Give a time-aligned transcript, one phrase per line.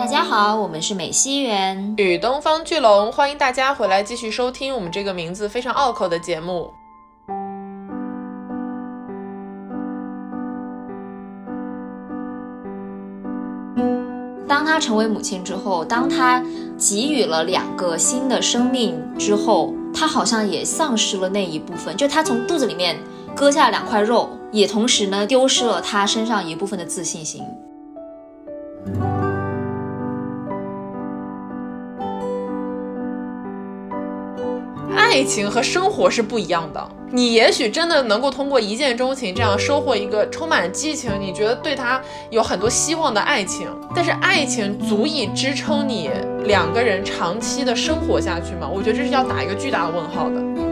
[0.00, 6.72] 大家好，我们是美西园与东方巨龙，欢迎大家回来继续收听我们这个名字非常拗口的节目。
[14.48, 16.42] 当她成为母亲之后，当她
[16.78, 22.96] 给予了两个新的生命之后，她好像也丧失了那一部分，就她从肚子里面
[23.36, 27.44] 割下两块肉，也同时呢丢失了她身上一部分的自信心。
[35.10, 36.88] 爱情和生活是不一样的。
[37.10, 42.00] 你也许真的能够通过一见钟情这样收获一个充满激情，你觉得对他
[42.30, 43.66] 有很多希望的爱情。
[43.92, 46.10] 但是爱情足以支撑你
[46.44, 48.70] 两个人长期的生活下去吗？
[48.72, 50.69] 我觉得这是要打一个巨大的问号的。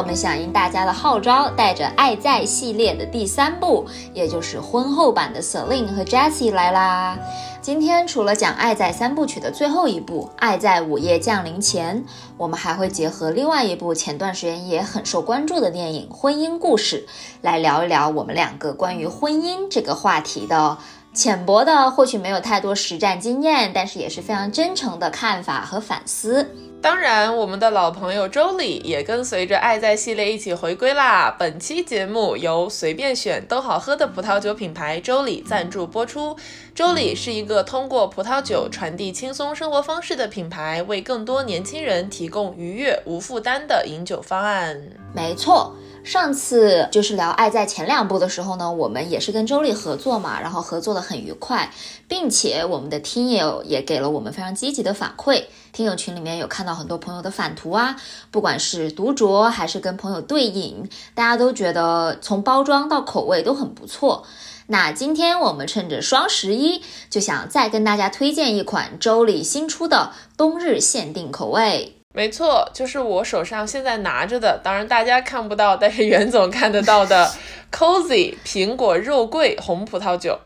[0.00, 7.18] 我们响应大家的号召，带着《爱在》系列的第三部，也就是婚后版的 Celine 和 Jessie 来啦。
[7.60, 11.98] 今天除了讲《爱在》三部曲的最后一部《爱在午夜降临前》，
[12.38, 17.06] 我们还会结合另外一部前段时间也很受关注的电影《婚姻故事》，
[17.42, 20.78] 来聊一聊我们两个关于婚姻这个话题的
[21.12, 26.48] 浅薄的，或许没有太多实战经验，但是也是非常真诚的看法和反思。
[26.82, 31.36] 当然，我们的老朋友周礼也跟随着爱在系列一起回归啦。
[31.38, 36.34] 本期节目由随便选都好喝的葡萄酒品牌周礼赞助播出。
[36.74, 44.80] 周礼是一个通过葡萄酒传递轻松生活方式的品牌，为更多年轻人提供愉悦无负担的饮酒方案。
[45.12, 45.76] 没错。
[46.02, 51.70] 上次就是聊《爱在》前两部的时候呢，我们也是跟周丽合作嘛，然后合作的很愉快，
[52.08, 55.44] 并且我们的听友也给了我们非常积极的反馈。
[55.72, 57.96] 听友群里面有看到很多朋友的反图啊，
[58.30, 64.24] 不管是独酌还是跟朋友对饮，大家都觉得从包装到口味都很不错。
[64.66, 71.99] 那今天我们趁着双十一，就想再跟大家推荐一款周丽新出的冬日限定口味。
[72.12, 77.32] 没错，就是我手上现在拿着的，当然大家看不到，但是袁总看得到的
[77.70, 80.38] Cozy 苹果肉桂红葡萄酒。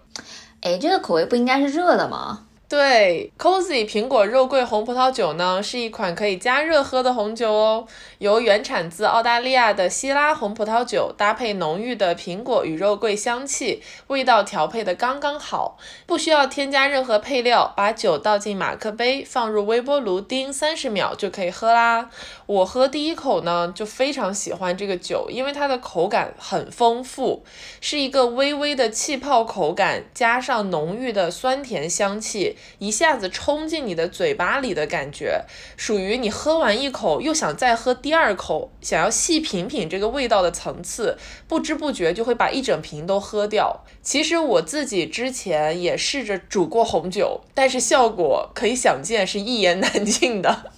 [0.60, 2.46] 哎，这个口味不应该是热的吗？
[2.74, 7.86] 对，Cozy 苹果肉桂红葡萄酒呢，是一款可以加热喝的红酒哦。
[8.18, 22.10] 由原产自澳大利亚的希拉红葡萄酒搭配浓郁的苹果与肉桂香气，味道调配的刚刚好，不需要添加任何配料，把酒倒进马克杯，放入微波炉叮三十秒就可以喝啦。
[22.46, 27.42] 我喝第一口呢，就非常喜欢这个酒，因为它的口感很丰富，
[27.80, 32.56] 是一个微微的气泡口感，加上浓郁的酸甜香气。
[32.78, 35.44] 一下子冲进你的嘴巴里的感觉，
[35.76, 41.16] 属于你喝完一口又想再喝第二口，想要细品品这个味道的层次，
[41.48, 43.84] 不知不觉就会把一整瓶都喝掉。
[44.02, 50.72] 其实我自己之前也试着煮过红酒，但是效果可以想见是一言难尽的。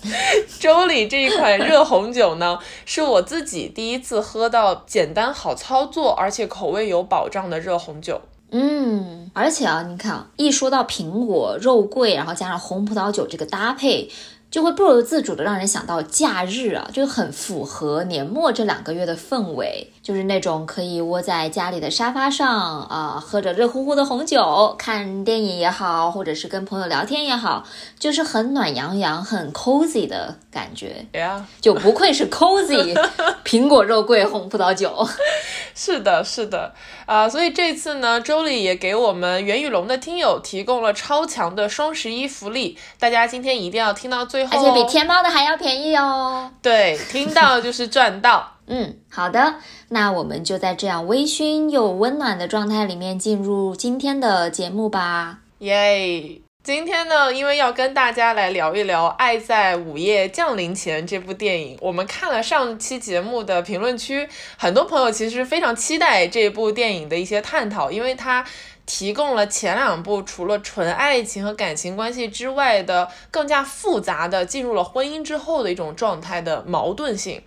[0.60, 8.20] 周礼这一款热红酒呢，是我自己第一次喝到简单好操作，而且口味有保障的热红酒。
[8.50, 14.10] 嗯，而且啊，你看啊，一说到苹果、肉桂，然后加上红葡萄酒这个搭配。
[14.48, 22.48] 就会不由自主的让人想到假日啊，就很符合年末这两个月的氛围，就是那种可以窝在家里的沙发上
[22.82, 27.64] 啊，喝着热乎乎的红酒，看电影也好，或者是跟朋友聊天也好，
[27.98, 31.04] 就是很暖洋洋、很 cozy 的感觉。
[31.14, 32.96] 呀，就不愧是 cozy
[33.44, 35.04] 苹果肉桂红葡萄酒。
[35.74, 36.72] 是的，是的
[37.04, 44.56] 啊，所以这次呢，周丽也给我们袁宇龙的听友提供了超强的双十一福利，大家今天一定要听到最后。
[44.56, 46.48] 而且比天猫的还要便宜哦！
[46.62, 48.52] 对，听到就是赚到。
[48.66, 49.56] 嗯，好的，
[49.88, 55.38] 那我们就在这样微醺又温暖的状态里面进入今天的节目吧。
[55.58, 56.40] 耶！
[56.64, 68.44] 今天呢，因为要跟大家来聊一聊《爱在午夜降临前》这部电影，我们看了上期节目的评论区，很多朋友其实非常期待这部电影的一些探讨，因为它。
[68.88, 77.42] 提供了前两部除了纯爱情和感情关系之外的更加复杂的进入了婚姻之后的一种状态的矛盾性。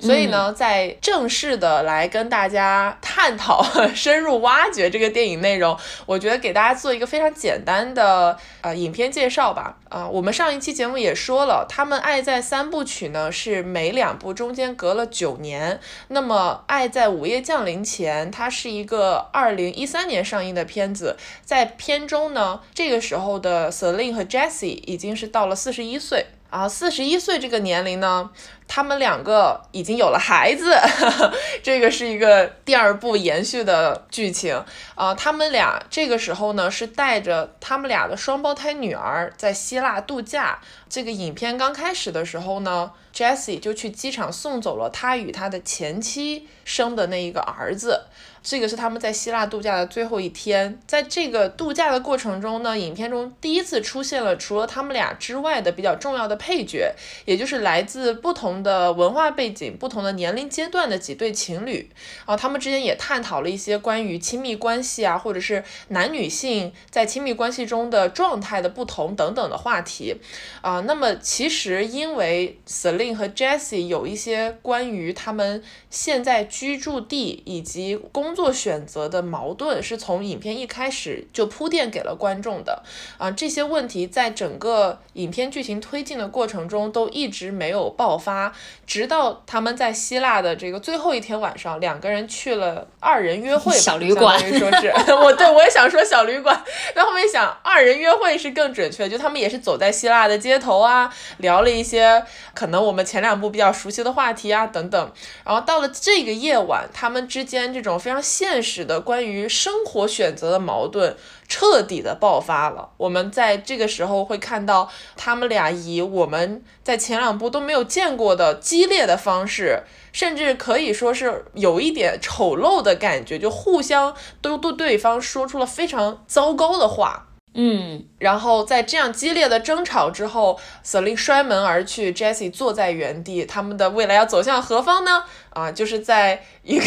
[0.00, 3.64] 所以呢，在正式的来跟大家探讨、
[3.94, 5.76] 深入挖掘这个电影内容，
[6.06, 9.76] 我觉得给大家做一个非常简单的呃影片介绍吧。
[9.88, 15.78] 啊，我们上一期节目也说了，他们《爱在三部曲》呢是每两部中间隔了九年。
[16.08, 26.26] 那么，《爱在午夜降临前》它是一个二零一三年上映的片子，在片中呢，这个时候的 Celine 和 Jessie 已经是到了四十一岁。
[26.50, 28.30] 啊，四十一岁这个年龄呢，
[28.66, 30.74] 他们两个已经有了孩子，
[31.62, 34.64] 这个是一个第二部延续的剧情
[34.94, 35.14] 啊。
[35.14, 40.58] 他们俩这个时候呢是带着他们俩的双胞胎女儿在希腊度假。
[40.88, 48.06] 这个影片刚开始的时候呢，Jesse 就去机场送走了他与他的前妻生的那一个儿子。
[48.44, 56.94] 这个是他们在希腊度假的最后一天，在这个度假的过程中呢，影片中第一次出现了除了他们俩之外的比较重要的配角，
[57.24, 61.88] 也就是来自不同的文化背景、不同的年龄阶段的几对情侣
[62.26, 70.14] 啊，他们之间也探讨了一些关于亲密关系啊，或者是男女性在亲密关系中的状态的不同等等的话题
[70.60, 70.80] 啊。
[70.80, 82.82] 那么其实因为 Celine 和 Jesse 有一些关于他们现在居住地以及工工作选择的矛盾是从影片一开始就铺垫给了观众的。
[83.16, 88.52] 啊，这些问题在整个影片剧情推进的过程中都一直没有爆发，
[88.84, 94.92] 直到他们在希腊的这个最后一天晚上，两个人去了二人约会小旅馆，说是。
[95.14, 96.60] 我对我也想说小旅馆，
[96.92, 102.20] 但后面想二人约会是更准确，就他们也是走在希腊的街头啊，聊了一些
[102.52, 105.12] 可能我们前两部比较熟悉的话题啊等等，
[105.44, 108.23] 然后到了这个夜晚，他们之间这种非常。
[108.24, 111.16] 现实的关于生活选择的矛盾
[111.46, 112.88] 彻底的爆发了。
[112.96, 119.82] 我们在这个时候会看到他们俩以我们在前两部都没有见过的激烈的方式，
[120.12, 127.28] 甚至可以说是有一点丑陋的感觉，就互相都对对方说出了非常糟糕的话。
[127.56, 133.44] 嗯，然后在这样激烈的争吵之后，Celine 摔门而去，Jessie 坐在原地。
[133.46, 135.22] 他们的未来要走向何方呢？
[135.50, 136.84] 啊，就是在一个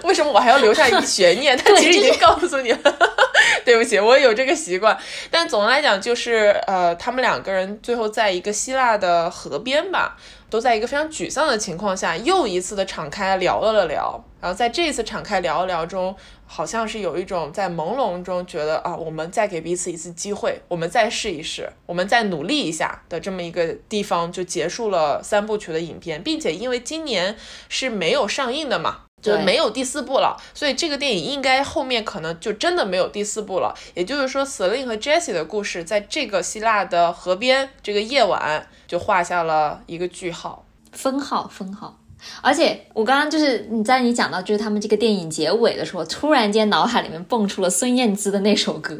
[0.04, 1.54] 为什么我还要留下一个悬念？
[1.58, 2.96] 他其实已经告诉你了。
[3.62, 4.96] 对不起，我有这个习惯。
[5.30, 10.16] 但总的来讲，就是呃，他们两个人最后在一个希腊的河边吧，
[10.48, 14.24] 都在一个非常沮丧的情况下，又一次的敞开聊了了聊。
[14.40, 16.16] 然后在这一次敞开聊了聊中。
[16.46, 27.36] 好像是有一种在朦胧中觉得啊，我们再给彼此一次机会，我们再试一试，我们再努力一下的这么一个地方，就结束了三部曲的影片，并且因为今年
[27.68, 33.74] 是没有上映的嘛，就没有第四部了，所以这个电影应该后面可能就真的没有第四部了。
[33.94, 41.98] 也就是说，Celine 和 Jessie 的故事在这个希腊的河边这个夜晚就画下了一个句号，分号，分号。
[42.42, 48.98] 而且我刚刚就是你在你讲到就是他们这个电影结尾的时候，突然间脑海里面蹦出了孙燕姿的那首歌，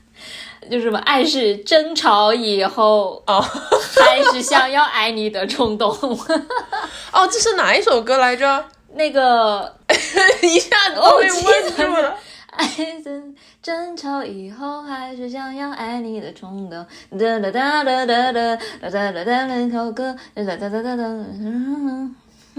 [0.70, 5.90] 就是什么爱是争吵以后哦，还是想要爱你的冲动
[7.12, 8.64] 哦，这是哪一首歌来着？
[8.94, 9.74] 那个
[10.42, 12.16] 一下子都被问住了。
[12.50, 13.22] 爱是
[13.62, 16.84] 争吵以后还是想要爱你的冲动。
[17.16, 20.16] 哒哒哒哒哒哒哒哒哒哒，人口歌。
[20.34, 21.04] 哒哒哒哒哒哒。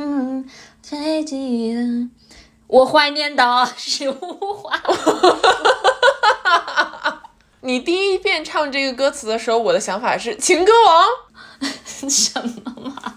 [0.02, 0.50] 嗯，
[0.82, 2.10] 最记得
[2.68, 4.82] 我怀念的是无花。
[7.60, 11.06] 你第一遍唱这个歌词的时候，我的想法是 《情歌王》。
[12.10, 12.96] 什么嘛？《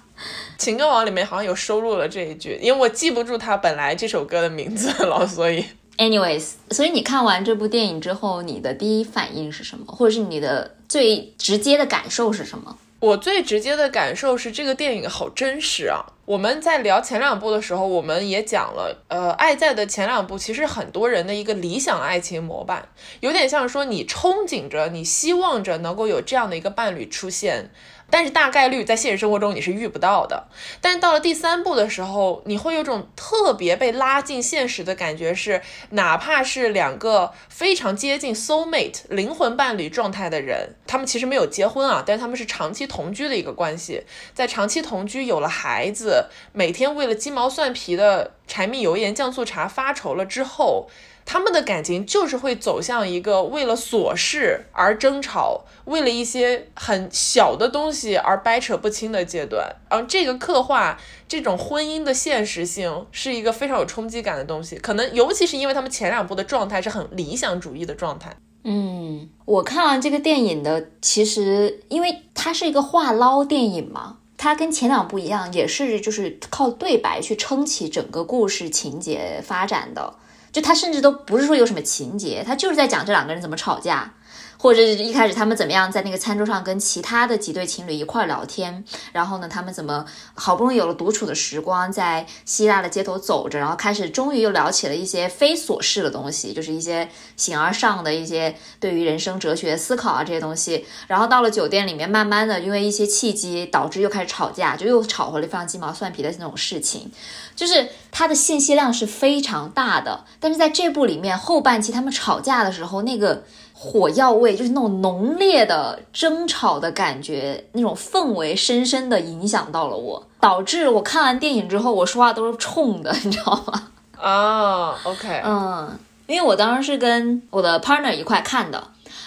[0.58, 5.64] 情歌王》里面好像有收录了这一句，因为我记不住他本来这首歌的名字了，所以。
[5.99, 9.85] Anyways，所以你看完这部电影之后，你的第一反应是什么？
[9.87, 12.76] 或者是你的最直接的感受是什么？
[13.02, 16.06] 我最直接的感受是这个电影好真实啊！
[16.25, 27.73] 我们在聊前两部的时候，我们也讲了，呃，《爱在》的前两部其实很多人的一个理想爱情模板，有点像说你憧憬着、你希望着能够有这样的一个伴侣出现。
[28.12, 30.49] 但是大概率在现实生活中你是遇不到的。
[30.83, 44.02] 但是到了第三部的时候，你会有种特别被拉进现实的感觉，是哪怕是两个非常接近 soul mate 灵魂伴侣状态的人，他们其实没有结婚啊，但是他们是长期同居的一个关系，
[44.35, 50.90] 在长期同居有了孩子，每天为了鸡毛蒜皮的柴米油盐酱醋茶发愁了之后。
[51.25, 59.75] 他们的感情就是会走向一个为了琐事而争吵，为了一些很小的东西而掰扯不清的阶段。
[59.88, 64.76] 然后这个刻画这种婚姻的现实性是一个非常有冲击感的东西。
[64.76, 68.37] 可能尤其是因为他们前两部的状态是很理想主义的状态。
[68.64, 80.14] 嗯，我看完这个电影的，其实因为它是一个话唠电影嘛，它跟前两部一样，也是就是靠对白去撑起整个故事情节发展的。
[80.52, 84.12] 就他甚至都不是说有什么情节，他就是在讲这两个人怎么吵架，
[84.59, 90.04] 或者一开始他们怎么样在那个餐桌上跟其他的几对情侣一块聊天，然后呢，他们怎么
[90.35, 100.87] 好不容易有了独处的时光，在希腊的街头走着，然后开始终于又聊起了一些非琐事的东西，就是一些形而上的一些对于人生哲学思考啊这些东西。
[101.09, 107.11] 然后到了酒店里面，慢慢的因为一些契机导致又开始吵架，就又吵回了非常鸡毛蒜皮的那种事情。
[107.54, 113.42] 就是它的信息量是非常大的，但是在这部里面后半期他们吵架的时候那个。
[113.75, 123.88] 火药味就是那种浓烈的争吵的感觉，那种氛围深深的影响到了我，导致我看完电影之后，我说话都是冲的，你知道吗？
[124.16, 128.80] 啊， OK，嗯，因为我当时是跟我的 partner 一块看的，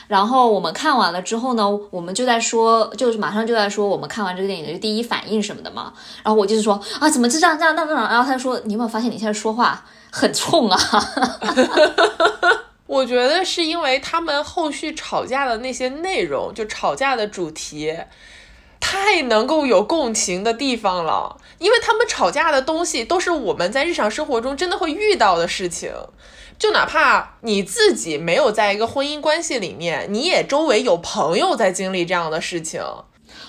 [0.08, 5.94] 然后我们看完了之后呢，我们就在说，就是马上就在说我们看完这个电影的第一反应什么的嘛，
[6.24, 10.80] 然后我就是说啊，怎么就这样这样那样，然后他说，你有没有发现你现在说话很冲啊？
[12.88, 17.98] 我觉得是因为他们后续吵架的那些内容，就吵架的主题，
[18.80, 21.38] 太能够有共情的地方了。
[21.58, 25.92] 因为他们吵架的东西都是我们在日常生活中真的会遇到的事情，
[26.58, 32.82] 就哪怕你自己没有在一个婚姻关系里面，你也周围有朋友在经历这样的事情。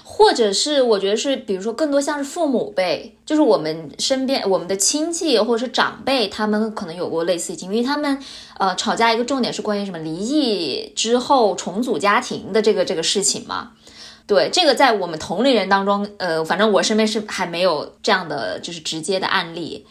[0.02, 7.76] 或者是我觉得是，比如说更多像是父母辈，就是我们身边我们的亲戚或者是长辈，他们可能有过类似经历。
[7.76, 8.18] 因为他们
[8.58, 13.72] 呃吵架一个重点是关于什么离异之后重组家庭的这个这个事情嘛？
[14.26, 19.86] 对，这个在我们同龄人当中，呃，反正我身边是还没有这样的就是直接的案例。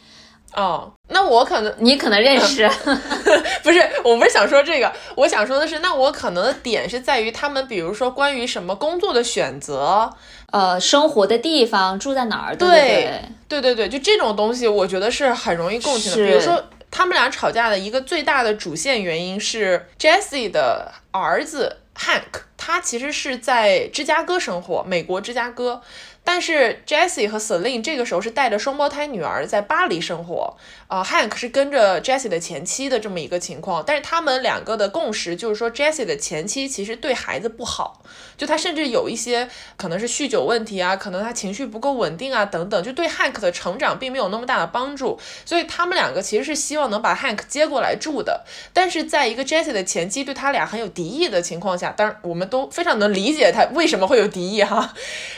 [0.56, 2.66] 哦，那我可能你可能认识，
[3.62, 10.10] 不是，我不是想说这个，我想说的是，那我可能的点是在于他们，比如说关于什么工作的选择，
[10.52, 13.20] 呃，生活的地方，住在哪儿，对
[13.50, 16.26] 对对对对，就这种东西，我觉得是很容易共情的。
[16.26, 25.82] 比如说他们俩吵架的一个最大的主线原因是 Jessie 的儿子 Hank，他其实是在芝加哥生活，美国芝加哥。
[26.25, 33.84] 但是 Jessie 和 Celine 这个时候是带着双胞胎女儿在巴黎生活，啊，Hank 是跟着 Jessie 的前妻的这么一个情况。
[33.86, 38.01] 但是他们两个的共识就是说，Jessie 的前妻其实对孩子不好，
[38.36, 45.20] 就他甚至有一些可能是酗酒问题啊，可能他情绪不够稳定啊等等，就对 Hank 的成长并没有那么大的帮助。
[45.46, 48.44] 所以他们两个其实是希望能把 Hank 接过来住的。
[48.74, 54.91] 但是在一个 Jessie 的前妻对他俩很有敌意的情况下，当然我们都非常能理解他为什么会有敌意哈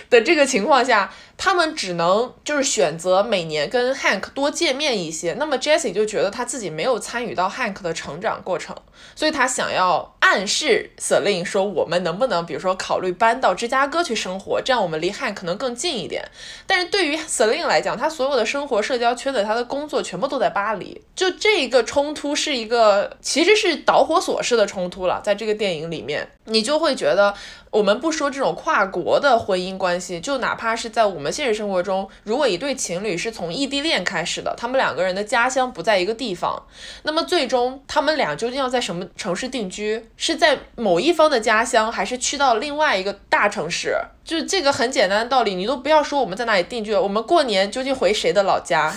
[0.09, 0.76] 的这个情况。
[0.77, 5.33] 况下他们只能就是选择每年跟 Hank 多见面一些。
[5.33, 8.75] 那么 Jessie 就觉得他自己没有参与到 Hank 的成长过程，
[9.15, 16.27] 所以他想要暗示 Celine 说，我们能不能比如说考虑搬到芝加哥去生活，这样我们离 Hank 可能更近一点。
[16.65, 21.01] 但是对于 Celine 来讲，他所有的生活、社交圈子、他的工作全部都在巴黎。
[21.15, 27.35] 就这一个冲突是一个其实是导火索式的冲突了，在这个电影里面，你就会觉得。
[27.69, 36.63] 我们不说这种跨国的婚姻关系，就哪怕是在我们现实生活中，如果一对情侣是从异地恋开始的，他们两个人的家乡不在一个地方，
[37.03, 40.09] 那么最终他们俩究竟要在什么城市定居？
[40.15, 43.95] 是在某一方的家乡，还是去到另外一个大城市？
[44.23, 48.93] 就这个很简单的道理，你都不要说我们在哪里定居了，我们过年究竟回谁的老家？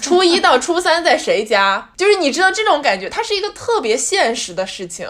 [0.00, 1.90] 初一到初三在谁家？
[1.96, 5.08] 就是你知道这种感觉，它是一个特别现实的事情，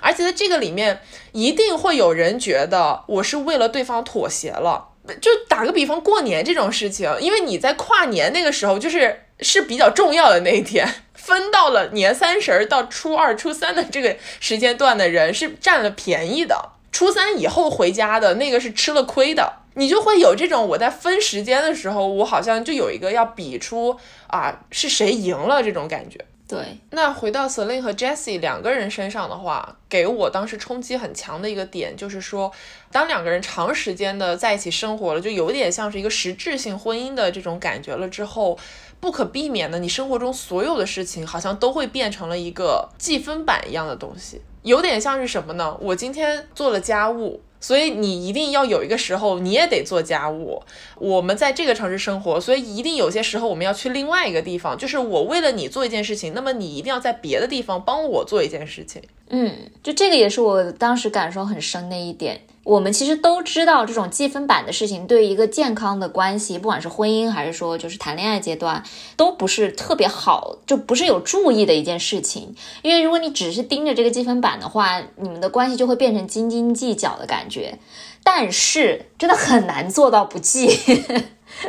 [0.00, 1.00] 而且在这个里面
[1.32, 4.87] 一定会有人觉得我是为了对方妥协了。
[5.20, 16.72] 就打个比方，过年这种事情，因为你在跨年那个时候就是是比较重要的那一天，分到了年三十到初二、初三的这个时间段的人是占了便宜的。
[16.90, 23.96] 初三以后回家的那个是吃了亏的，你就会有这种我在分时间的时候，我好像就有一个要比出
[24.26, 26.18] 啊是谁赢了这种感觉。
[26.48, 32.50] 对，那回到 Celine 和 Jessie 两个人身上的话，给我当时冲击很强的一个点就是说，
[32.90, 38.58] 当两个人长时间的在一起生活了，就有点像是一个实质性婚姻的这种感觉了之后，
[38.98, 44.40] 不可避免的，你生活中所有的事情好像都会变成了一个计分板一样的东西。
[44.62, 45.76] 有点像是什么呢？
[45.80, 50.62] 我今天做了家务，所以你一定要有一个时候你也得做家务。
[50.96, 54.76] 我们在这个城市生活，所以一定有些时候我们要去另外一个地方。
[54.76, 59.02] 就是我为了你做一件事情，那么你一定要在别的地方帮我做一件事情。
[59.30, 62.40] 嗯，就这个也是我当时感受很深的一点。
[62.68, 68.84] 我们其实都知道，这种记分板的事情对一个健康的关系，不管是婚姻还是说就是谈恋爱阶段，
[69.16, 72.54] 都不是特别好，就不是有注意的一件事情。
[72.82, 77.78] 因为如果你只是盯着这个积分板的话，你们的关系就会变成斤斤计较的感觉。
[78.22, 80.68] 但是真的很难做到不计。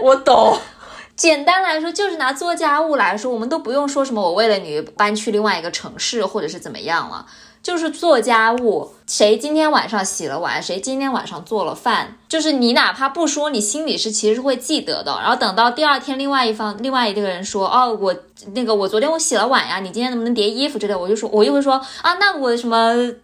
[0.02, 0.60] 我懂。
[1.16, 7.26] 简单来说，就是拿做家务来说，我们都不用说什么我为了你搬去另外一个城市，或者是怎么样了。
[7.62, 15.20] 就是做家务，谁今天晚上洗了碗，谁今天晚上做了饭，就是你哪怕不说，你心里是其实会记得的。
[15.22, 18.16] 然后等到第二天，另外一方另外一个人说，哦，我
[18.54, 22.78] 那个我昨天我洗了碗呀，你今天能不能叠衣服之类，我就说，我就会说啊，那我什么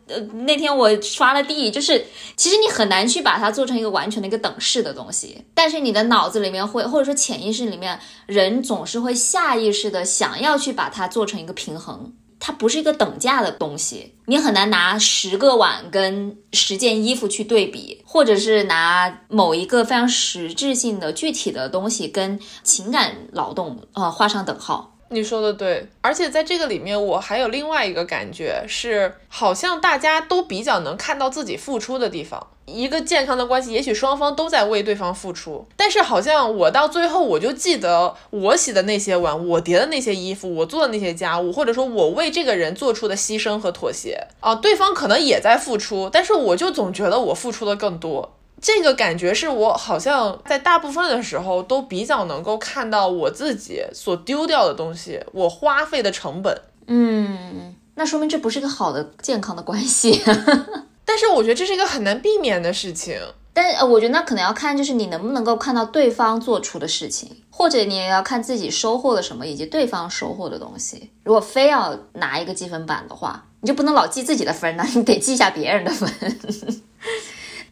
[0.08, 12.12] 呃那天我刷了地，就是其实你很难去把它做成一个完全的一个等式的东西，但是你的脑子里面会或者说潜意识里面，人总是会下意识的想要去把它做成一个平衡。
[12.48, 24.95] 它不是一个等价的东西，你很难拿十个碗跟十件衣服去对比，或者是拿某一个非常实质性的具体的东西跟情感劳动呃画上等号。
[25.10, 32.48] 你说的对，而且在这个里面，我还有另外一个感觉是，好像大家都比较能看到自己付出的地方。
[32.66, 48.36] 一个健康的关系，也许双方都在为对方付出，但是好像我到最后，我就记得我洗的那些碗，我叠的那些衣服，我做的那些家务，或者说我为这个人做出的牺牲和妥协啊，对方可能也在付出，但是我就总觉得我付出的更多。
[48.62, 56.62] 这个感觉是我好像在大部分的时候都比较能够看到我自己所丢掉的东西，我花费的成本。
[56.88, 60.22] 嗯，那说明这不是个好的健康的关系。
[61.06, 63.20] 但是我觉得这是一个很难避免的事情。
[63.54, 71.10] 但呃，我觉得那可能要看就是你能不能够看到对方做出的事情，或者你也要看自己收获了什么，以及对方收获的东西。
[71.24, 76.10] 如果非要拿一个积分板的话，你就不能老记自己的分呢，你得记一下别人的分。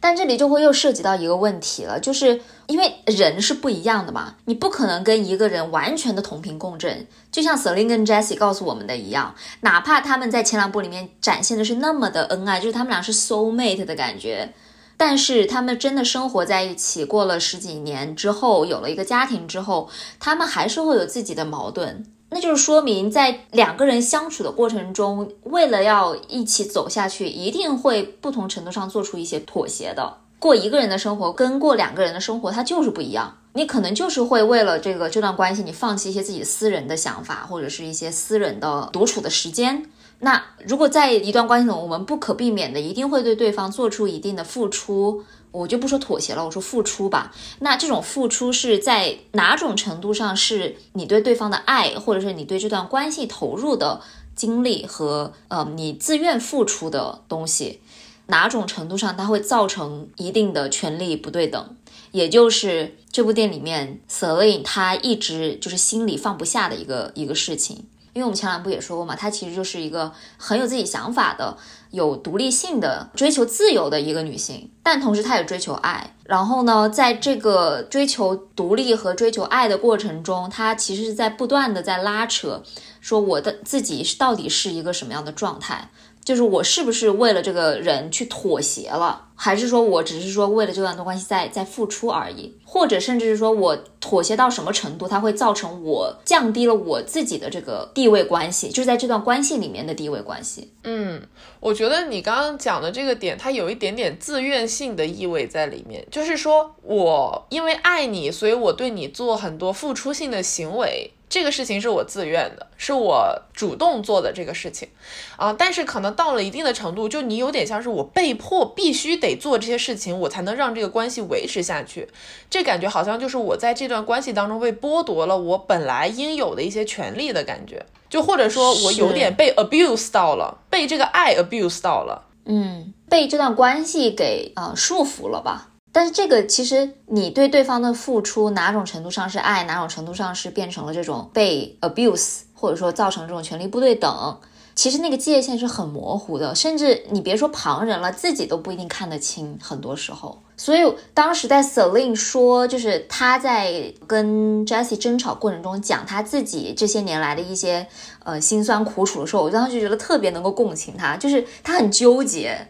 [0.04, 7.06] 但这里就会又涉及到一个问题了，就是因为人是不一样的嘛，你不可能跟一个人完全的同频共振。
[7.32, 14.52] 就像 Selin 跟 Jessie 告诉我们的一样，哪怕他们在前两部里面展现的是那么的恩爱，就是他们俩是 soul mate 的感觉，
[14.98, 19.88] 但是他们真的生活在一起，过了十几年之后，有了一个家庭之后，
[20.20, 22.04] 他们还是会有自己的矛盾。
[22.34, 30.16] 那就是说明，在两个人相处的过程中，为了要一起走下去，一定会不同程度上做出一些妥协的。
[30.40, 33.38] 过一个人的生活跟过两个人的生活，它就是不一样。
[33.52, 39.88] 你可能就是会为了这个这段关系，你放弃一些自己私人的想法，或者是一些私人的独处的时间。
[40.18, 45.22] 那如果在一段关系中，我们不可避免的一定会对对方做出一定的付出。
[45.54, 47.32] 我就不说妥协了，我说付出吧。
[47.60, 54.00] 那这种付出是在哪种程度上是你对对方的爱，或者是你对这段关系投入的
[54.34, 57.80] 精力和呃你自愿付出的东西？
[58.26, 61.76] 哪种程度上它会造成一定的权利不对等？
[62.10, 67.86] 也就是这部电影里面 Selin 他一直就是心里放不下的一个一个事情。
[68.12, 71.58] 因为我们前两部也说过嘛，她其实就是一个很有自己想法的、
[71.94, 76.10] 有独立性的、追求自由的一个女性，但同时她也追求爱。
[76.24, 82.62] 然后呢，在这个追求独立和追求爱的过程中，她其实是在不断的在拉扯，
[83.00, 85.90] 说我的自己到底是一个什么样的状态。
[86.24, 100.72] 就是我是不是为了这个人去妥协了，还是说我只是说为了这段关系在在付出而已，或者甚至是说我妥协到什么程度，它会造成我降低了我自己的这个地位关系，就是在这段关系里面的地位关系。
[100.84, 101.20] 嗯，
[101.60, 111.10] 我觉得你刚刚讲的这个点，它有一点点自愿性的意味在里面，就是说我因为爱你，所以我对你做很多付出性的行为。
[111.34, 114.88] 这个事情是我自愿的，是我主动做的这个事情，
[115.36, 122.06] 啊，但是可能到了一定的程度，就你有点像是我被迫必须得做这些事情，我才能让这个关系维持下去。
[122.48, 135.70] 这感觉好像就是我在这段关系当中被剥夺了我本来应有的一些权利的感觉，就或者说我有点被 abuse 到了，被这个爱 abuse 到了，嗯，被这段关系给啊束缚了吧。
[135.94, 144.40] 但是这个其实你对对方的付出，哪种程度上是爱，哪种程度上是变成了这种被 abuse，或者说造成这种权力不对等，
[144.74, 149.56] 其实那个界限是很模糊的，甚至你别说旁人了，自己都不一定看得清。
[149.62, 150.80] 很多时候，所以
[151.14, 157.86] 当时在 Selin 说，就是他在跟 Jessie 争吵过程中讲他自己这些年来的一些
[158.24, 162.66] 呃辛酸苦楚的时候，我当时就觉得特别能够共情他，就是他很纠结。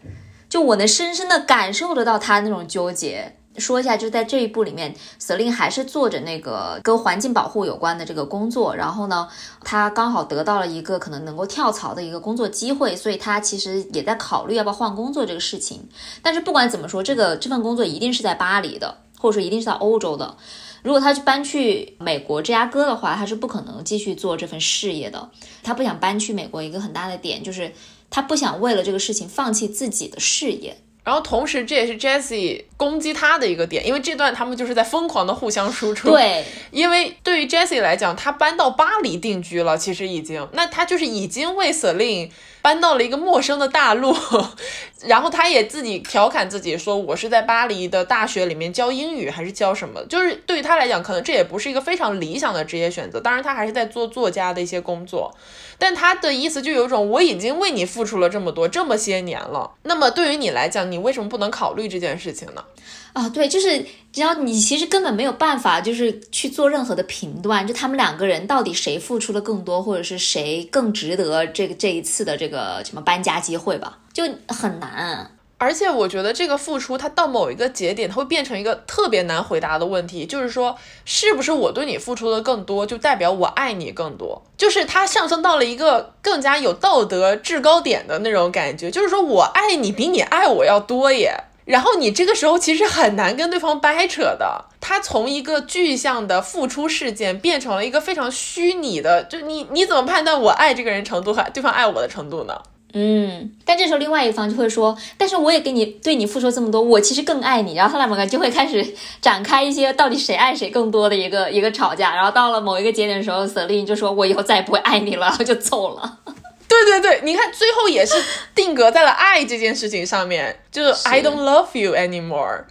[0.54, 3.34] 就我能深深的感受得到他那种纠结。
[3.58, 8.72] 说一下，就在这一部里面司令还是做着那个跟环境保护有关的这个工作。
[8.76, 9.28] 然后呢，
[9.64, 15.88] 他刚好得到了一个可能能够跳槽的一个工作机会，所以他其实也在考虑要不要换工作这个事情。
[16.22, 20.36] 但是不管怎么说，这个这份工作一定是在巴黎的，或者说一定是在欧洲的。
[20.84, 25.30] 如果他去搬去美国芝加哥的话，他是不可能继续做这份事业的。
[25.64, 27.72] 他不想搬去美国，一个很大的点就是。
[28.14, 36.10] 他不想为了这个事情放弃自己的事业，然后同时这也是 Jessie 攻击他的一个点，因为这段他们就是在疯狂的互相输出。
[36.10, 42.30] 对，因为对于 Jessie 来讲，他搬到巴黎定居了，其实已经，那他就是已经为 Celine
[42.62, 44.16] 搬到了一个陌生的大陆，
[45.06, 50.02] 然后他也自己调侃自己说，我是在巴黎的大学里面教英语还是教什么？
[50.06, 53.20] 就是对于他来讲，可能这也不是一个非常理想的职业选择。
[53.20, 55.34] 当然，他还是在做作家的一些工作。
[55.76, 62.64] 但他的意思就有种我已经为你付出了这么多这么些年了，那么对于你来讲，你为什么不能考虑这件事情呢？
[63.12, 75.33] 啊，对，就是只要你其实根本没有办法，就是去做任何的评断，就他们两个人到底谁付出了更多，或者是谁更值得这个这一次的这个什么搬家机会吧，就很难。
[75.56, 84.42] 而且我觉得这个付出，它到某一个节点，它会变成一个特别难回答的问题，就是说，是不是我对你付出的更多，就代表我爱你更多？
[84.58, 91.44] 就是它上升到了一个更加有道德制高点的那种感觉，就是说我爱你比你爱我要多耶。
[91.64, 102.60] 然后你这个时候其实很难跟对方掰扯的，它从一个具象的付出事件变成了一个非常虚拟的，就你你怎么判断我爱这个人程度和对方爱我的程度呢？
[102.96, 107.74] 嗯，但这时候另外一方就会说，但是我也给你对你付出这么多，我其实更爱你。
[107.74, 108.86] 然后他两个就会开始
[109.20, 112.14] 展开一些到底谁爱谁更多的一个 一个吵架。
[112.14, 116.20] 然后到了某一个节点的时候，Celine 就说：“我以后再也不会爱你了。”然后就走了。
[116.68, 118.14] 对对对，你看最后也是
[118.54, 122.62] 定格在了爱这件事情上面，就是 I don't love you anymore。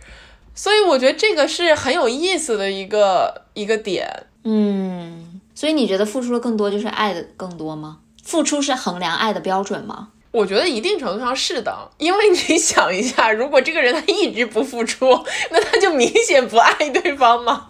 [0.56, 4.28] 所以我觉得这个是很有意思的一个一个点。
[4.46, 7.98] 嗯，所以你觉得付出了更多就是爱的更多吗？
[8.24, 10.10] 付出是衡量爱的标准吗？
[10.32, 17.68] 我觉得一定程度上是的，因为你 想一下，如果这个人他一直不付出，那他就明显不爱对方嘛。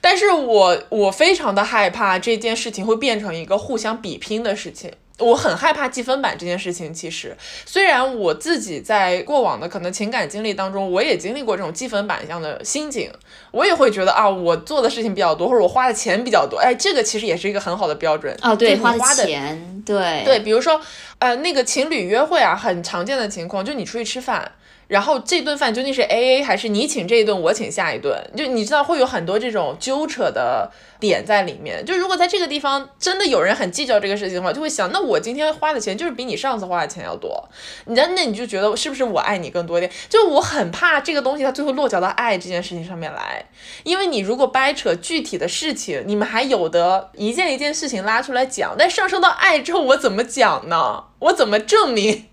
[0.00, 4.92] 但是我我非常的害怕这件事情会变成一个互相比拼的事情。
[5.20, 6.92] 我很害怕记分板这件事情。
[6.92, 13.10] 其实，虽然我自己在过往的可能情感经历当中，我也经历过这种记分板一样的心境，
[13.50, 16.58] 我也会觉得啊，我做的事情比较多，或者我花的钱比较多。
[16.58, 18.56] 哎，这个其实也是一个很好的标准哦。
[18.56, 20.80] 对，花的钱，对对，比如说
[21.18, 24.52] 呃，那个情侣约会啊，很常见的情况，就你出去吃饭。
[24.90, 28.20] 然后这顿饭究竟是 A A 还是你请这一顿我请下一顿？
[28.36, 31.86] 就你知道会有很多这种纠扯的点在里面。
[31.86, 37.48] 就如果在这个地方真的有人很计较这个事情的话，就会想，那我今天花的钱就是比你上次花的钱要多。
[37.84, 39.92] 你那那你就觉得是不是我爱你更多一点？
[40.08, 43.44] 就我很怕这个东西它最后落脚到爱这件事情上面来，
[43.84, 51.04] 因为你如果掰扯具体的事情，你们还有的一件一件事情拉出来讲，但上升到爱之后，我怎么讲呢？
[51.20, 52.26] 我怎么证明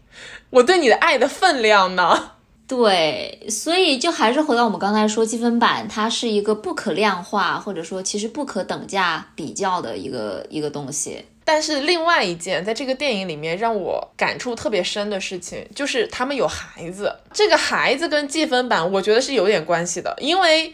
[0.50, 2.32] 我对你的爱的分量呢？
[2.68, 11.24] 对，所以就还是回到我们刚才说积分板，它是一个不可量化，或者说其实不可等价比较的一个一个东西。
[11.46, 20.74] 但是另外一件，在这个电影里面让我感触特别深的事情，就是他们有孩子，这个孩子跟积分板，我觉得是有点关系的，因为。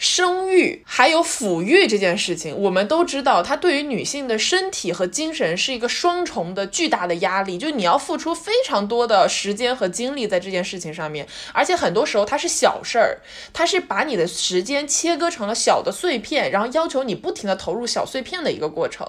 [0.00, 7.58] 生育还有抚育这件事情，我们都知道，它对于女性的身体和精神是一个双重的巨大的压力。
[7.58, 13.20] 就你要付出非常多的时间和精力在这件事情上面，而且很多时候它是小事儿，
[13.52, 19.06] 它是把你的时间切割成了小的碎片，然后要求你不停的投入小碎片的一个过程。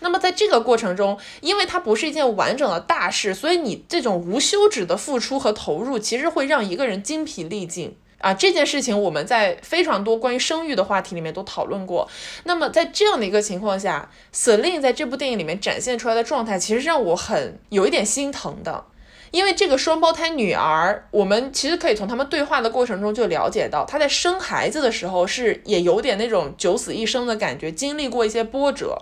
[0.00, 7.96] 那么在这个过程中，因为它不是一件完整的大事，所以你这种无休止的付出和投入，其实会让一个人精疲力尽。
[8.24, 12.08] 啊，这件事情我们在非常多关于生育的话题里面都讨论过。
[12.44, 18.86] 那么在这样的一个情况下，Celine 在这部电影里面展现出来的状态，其实让我很有一点心疼的。
[19.30, 28.96] 因为这个双胞胎女儿，我们其实可以从他们对话的过程中就了解到，她在生孩子的时候是也有点那种九死一生的感觉，经历过一些波折。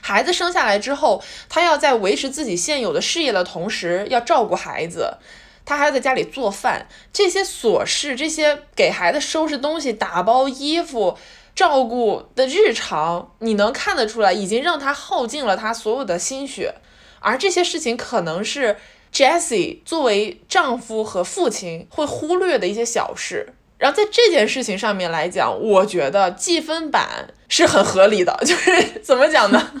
[0.00, 5.18] 孩子生下来之后，她要在维持自己现有的事业的同时，要照顾孩子。
[5.64, 11.16] 他还要在家里做饭，这些琐事，这些给孩子收拾东西、打包衣服、
[11.54, 16.74] 照顾的日常，你能看得出来，已经让他耗尽了他所有的心血。
[17.20, 18.76] 而这些事情，可能是
[19.12, 23.54] Jesse 作为丈夫和父亲会忽略的一些小事。
[23.78, 29.72] 然后在这件事情上面来讲，我觉得计分板是很合理的， 就是怎么讲呢？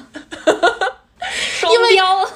[1.32, 2.28] 双标，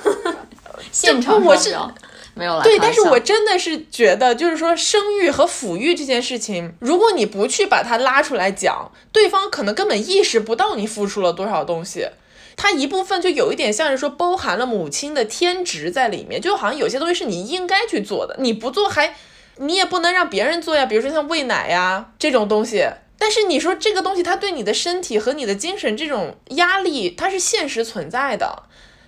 [0.93, 1.95] 现场双标。
[2.37, 2.63] 没有了。
[2.63, 12.07] 对，但是我真的是觉得，就是说生育和抚育这件事情，如果你不去把它拉出来讲，对方可能根本意识不到你付出了多少东西。
[12.59, 19.15] 它一部分就有一点像是说包含了母亲的天职在里面，就好像有些东西是你应该去做的，你不做还
[19.57, 20.85] 你也不能让别人做呀。
[20.85, 22.87] 比如说像喂奶呀这种东西，
[23.19, 28.65] 但是你说这个东西它对你的身体和你的精神这种压力，它是现实存在的。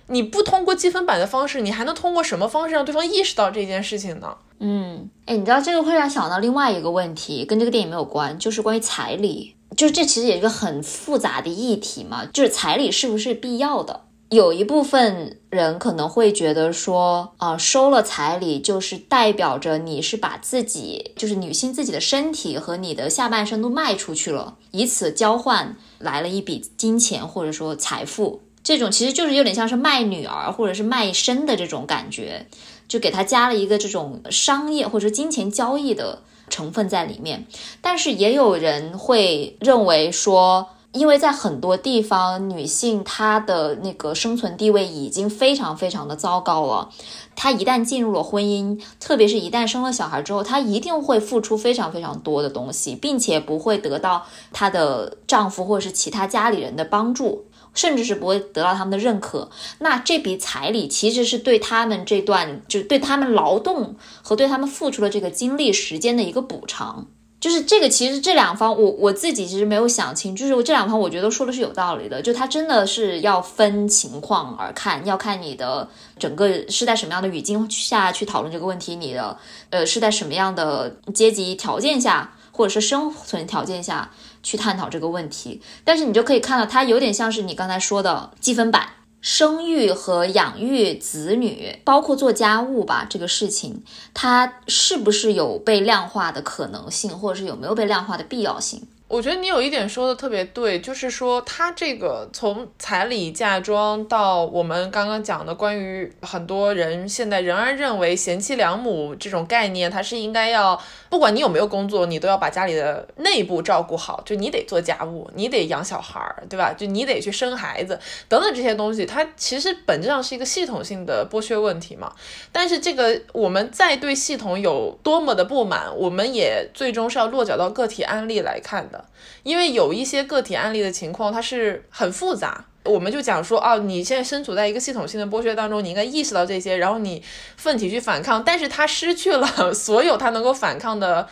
[0.09, 4.35] 你不通过积分板的方式，你还能通过什么方式让对方意识到这件事情呢？
[4.59, 14.01] 嗯，哎，你知道这个会让想到另外一个问题，跟这个电影没有关，就是关于彩礼，就是这其实也是一个很复杂的议题嘛，就是彩礼是不是必要的？
[14.29, 28.41] 有一部分人可能会觉得说，啊，收了彩礼就是代表着你是把自己，就是女性自己的身体和你的下半身都卖出去了，以此交换来了一笔金钱或者说财富。
[28.69, 32.45] 这种其实就是有点像是卖女儿或者是卖身的这种感觉，
[32.87, 37.47] 就给他加了一个这种商业或者金钱交易的成分在里面。
[37.81, 40.67] 但是也有人会认为说。
[40.91, 46.89] 因为在很多地方，女性她的那个生存地位已经非常非常的糟糕了。
[47.35, 59.49] 她一旦进入了婚姻，特别是一旦生了小孩之后，她一定会付出非常非常多的东西，并且不会得到她的丈夫或者是其他家里人的帮助，甚至是不会得到他们的认可。
[59.79, 67.07] 那这笔彩礼其实是对他们这段，就是对他们劳动和对他们付出的这个精力时间的一个补偿。
[67.39, 79.37] 就是这个，其实这两方，我我自己其实没有想清，就是这两方，我觉得说的是有道理的，就他真的是要分情况而看，要看你的整个是在什么样的语境下去讨论这个问题，你的
[79.69, 84.11] 呃是在什么样的阶级条件下，或者是生存条件下
[84.43, 88.89] 去探讨这个问题，但是你就可以看到，它有点像是你刚才说的积分板。
[89.21, 98.87] 生育和养育子女，包括做家务吧，这个事情，它是不是有被量化的可能性，或者是有没有被量化的必要性？
[99.09, 116.71] 我觉得你有一点说的特别对，就是说他这个从彩礼嫁妆到我们刚刚讲的关于很多人现在仍然认为贤妻良母这种概念，它是应该要不管你有没有工作，你都要把家里的内部照顾好，就你得做家务，你得养小孩儿，对吧？
[116.77, 122.13] 就你得去生孩子等等这些东西，它其实本质上是一个系统性的剥削问题嘛。
[122.51, 128.98] 但是这个我们在对系统有多么的不满，我们也最终是要落脚到个体案例来看的。
[129.43, 132.65] 因为有一些个体案例的情况，它是很复杂。
[132.85, 137.21] 我们就讲说，哦，你现在身处在一个系统性的剥削当中，你应该意识到这些，然后你
[137.57, 138.43] 奋起去反抗。
[138.43, 141.27] 但是他失去了所有他能够反抗的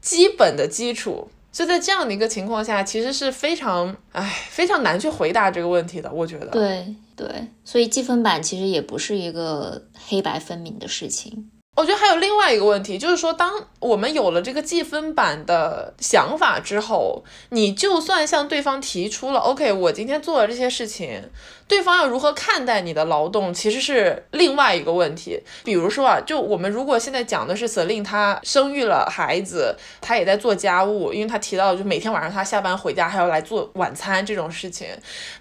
[0.00, 6.10] 基本的基础，就在这样的一个情况下，其实是非常，唉，非常难去回答这个问题的。
[6.10, 7.28] 我觉得，对对，
[7.62, 11.50] 所以积分板其实也不是一个黑白分明的事情。
[11.76, 21.22] 我觉得还有另外一个问题，就是说，当我们有了这个计分板的想法之后，你就算向对方提出了 “OK，我今天做了这些事情”，
[21.68, 25.38] 对方要如何看待你的劳动，其实是另外一个问题。
[25.64, 34.88] 比如说啊，就我们如果现在讲的是 Selin，她生育了孩子，她也在做家务，因为她提到就每天晚上她下班回家还要来做晚餐这种事情，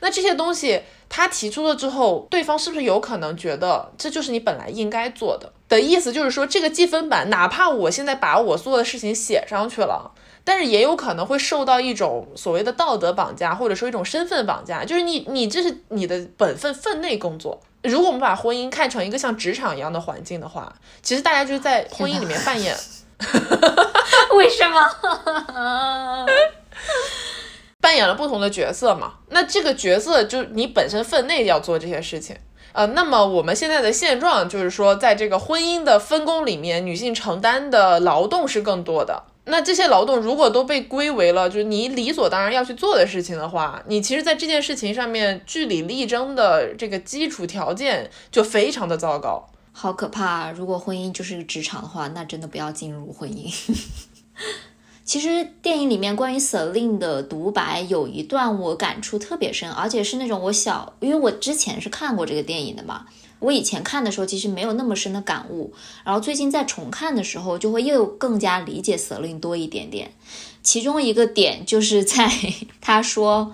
[0.02, 0.82] 那这些东西。
[1.08, 5.54] 他提出了之后，对方是不是有可能觉得这就是你本来应该做的？
[5.68, 10.12] 的意思就是说，这个记分板，哪怕我现在把我做的事情写上去了，
[10.44, 17.60] 但是也有可能会受到一种所谓的道德绑架，或者说一种身份绑架，就是你你这是你的本分分内工作。
[17.84, 22.76] 如果我们把婚姻看成一个像职场一样的环境的话，其实大家就在婚姻里面扮演，
[24.36, 24.90] 为什么？
[27.80, 29.14] 扮演了不同的角色嘛？
[29.30, 32.36] 那这个角色就你本身分内要做这些事情，
[32.76, 39.24] 呃，那么我们现在的现状就是说，在这个婚姻的分工里面，女性承担的劳动是更多的。
[39.46, 50.52] 那这些劳动如果都被归为了就是你理所当然要去做的事情的话，你其实，在这件事情上面据理力争的这个基础条件就非常的糟糕，好可怕！
[50.52, 53.50] 如果婚姻就是个职场的话，那真的不要进入婚姻。
[55.06, 63.06] 其实电影里面关于 Selin 的独白有一段我感触特别深，而且是那种我小，因为我之前是看过这个电影的嘛，
[63.38, 65.72] 我以前看的时候其实没有那么深的感悟，
[66.04, 70.12] 然后最近在重看的时候就会又更加理解 Selin 多一点点。
[70.64, 72.28] 其中一个点就是 在
[72.82, 73.54] 他说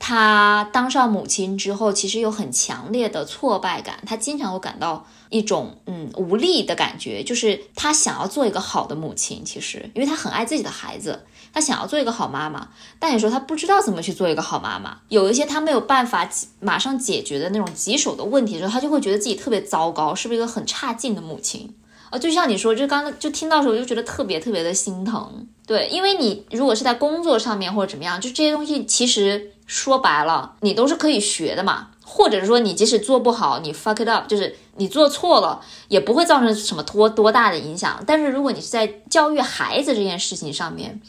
[0.00, 5.06] 他当上母亲之后，其实有很强烈的挫败感，他经常会感到。
[5.30, 16.28] 一种嗯无力的感觉，就是她想要做一个好的母亲，其实因为她很爱自己的孩子，她想要做一个好妈妈，但有时候她不知道怎么去做一个好妈妈，有一些她没有办法
[16.60, 21.72] 马上解决的那种棘手的问题的时候，她就会觉得自己特别糟糕，是不是一个很差劲的母亲
[22.10, 22.18] 啊？
[22.18, 31.89] 就像你说，就刚刚就听到时候就觉得特别特别的心疼，对，因为你如果是在工作上面或者怎么样，就这些东西其实说白了，你都是可以学的嘛。
[32.12, 38.02] 或者是说，你即使做不好，你 fuck it up，就是你做错了，也不会造成什么多多大的影响。
[38.04, 41.00] 但是如果你是在教育孩子这件事情上面，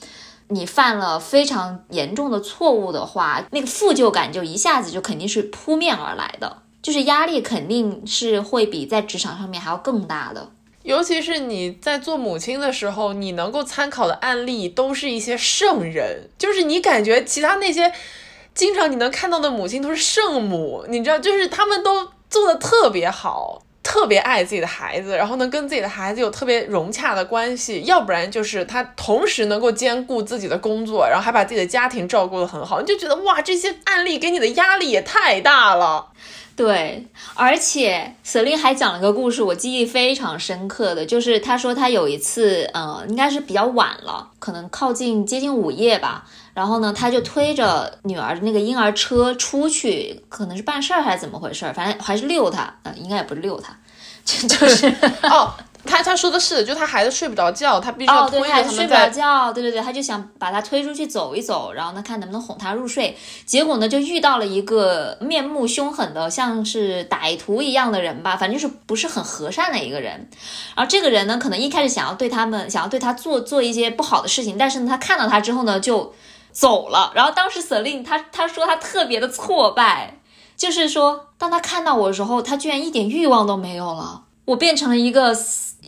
[0.49, 10.51] 你犯了非常严重的错误的话，那个负疚感就一下子就肯定是扑面而来的，就是压力肯定是会比在职场上面还要更大的。
[10.83, 17.93] 尤其是你在做母亲的时候，你能够参考的案例都是一些圣人，就是你感觉其他那些
[18.53, 23.61] 经常你能看到的母亲都是圣母，你知道，就是他们都做的特别好。
[23.83, 36.09] 特别爱自己的孩子，然后呢，跟自己的孩子有特别融洽的关系，要不然就是他同时能够兼顾自己的工作，然后还把自己的家庭照顾得很好，你就觉得哇，这些案例给你的压力也太大了。
[36.55, 46.25] 对，而且 Selin 还讲了个故事，我记忆非常深刻的就是他说他有一次，呃，应该是比较晚了，可能靠近接近午夜吧。
[46.53, 53.73] 然后呢，他就推着女儿的那个婴儿车出去，可能是办事儿还是怎么回事儿，反正还是遛她，呃，应该也不是遛她，
[54.25, 54.87] 就就 是
[55.23, 59.21] 哦，他他说的是，就他孩子睡不着觉，他必须要，推对，孩子睡不着着他们在。
[59.21, 63.17] 觉，对对对，他就想把他推出去走一走，然后呢，看能不能哄他入睡。
[63.45, 70.29] 结果呢，就遇到了一个面目凶狠的，像是歹徒一样的人吧，反正就是不是很和善的一个人。
[70.75, 76.13] 然后这个人呢，可能一开始想要对他们，想要对他做做一些不好的事情，但是呢，他看到他之后呢，就
[76.51, 77.11] 走了。
[77.15, 80.19] 然后当时 Selin 他他说他特别的挫败，
[80.55, 85.35] 就是说当他看到我的时候，他居然一点欲望都没有了，我变成了一个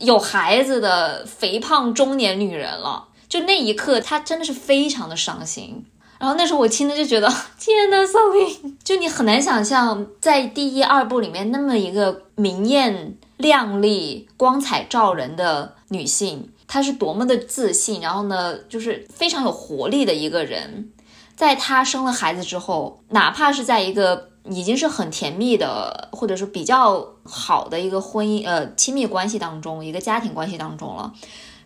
[0.00, 3.08] 有孩子的肥胖中年女人了。
[3.28, 5.84] 就那一刻，他真的是非常的伤心。
[6.20, 20.90] 然后那时候我听着就觉得， 天呐 s o l i 就你很难想象，在第一二部里面那么一个明艳、亮丽、光彩照人的女性，她是多么的自信，然后呢，就是非常有活力的一个人。
[21.36, 31.14] 在她生了孩子之后，哪怕是在一个已经是很甜蜜的，或者说比较好的一个婚姻呃亲密关系当中，一个家庭关系当中了，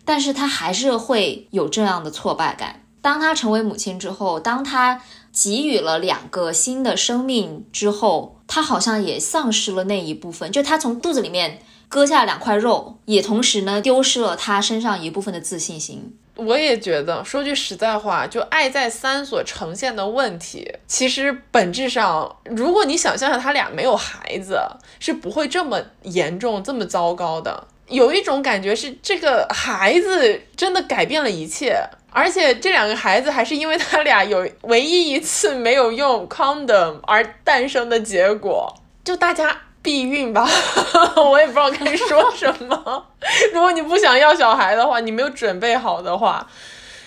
[0.05, 2.83] 但是她还是会有这样的挫败感。
[3.01, 5.01] 当她成为母亲之后，当她
[5.33, 16.15] 给予了两个新的生命之后，她好像也丧失了那一部分，就她从肚子里面割下两块肉，也同时呢丢失了他身上一部分的自信心。
[16.35, 24.57] 我也觉得，说句实在话，就《爱在三》所呈现的问题，其实本质上，如果你想象下他俩没有孩子，
[24.99, 27.67] 是不会这么严重、这么糟糕的。
[27.87, 31.75] 有一种感觉是，这个孩子真的改变了一切，
[32.11, 38.73] 而且这两个孩子还是因为他俩有唯一一次没有用 condom 而诞生的结果。
[39.03, 40.47] 就大家避孕吧，
[41.15, 43.05] 我也不知道该说什么。
[43.53, 46.47] 如果你不想要小孩的话，你没有准备好的话，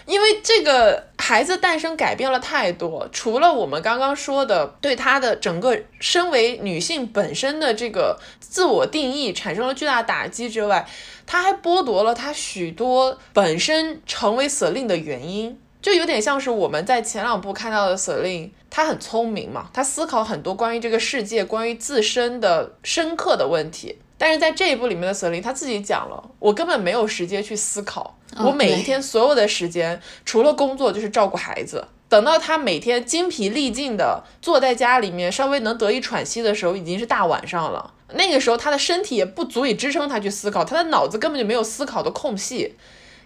[0.07, 10.87] 因为这个孩子诞生改变了太多，除了我们刚刚说的对她的整个身为女性本身的这个自我定义产生了巨大打击之外，
[11.27, 15.59] 她还剥夺了她许多本身成为 Selin 的原因。
[15.83, 23.99] 就有点像是我们在前两部看到的 Selin，她很聪明嘛，她思考很多关于这个世界、关于自身的深刻的问题。
[24.17, 31.89] 但是在这一部里面的 Selin，她自己讲了，我根本没有时间去思考，哦我每一天所有的时间除了工作就是照顾孩子。
[32.09, 37.93] 等到她每天精疲力尽的坐在家里面，稍微能得以喘息的时候，已经是大晚上了。
[38.15, 42.77] 那个时候，她的身体也不足以支撑她去思考，她的脑子根本就没有思考的空隙。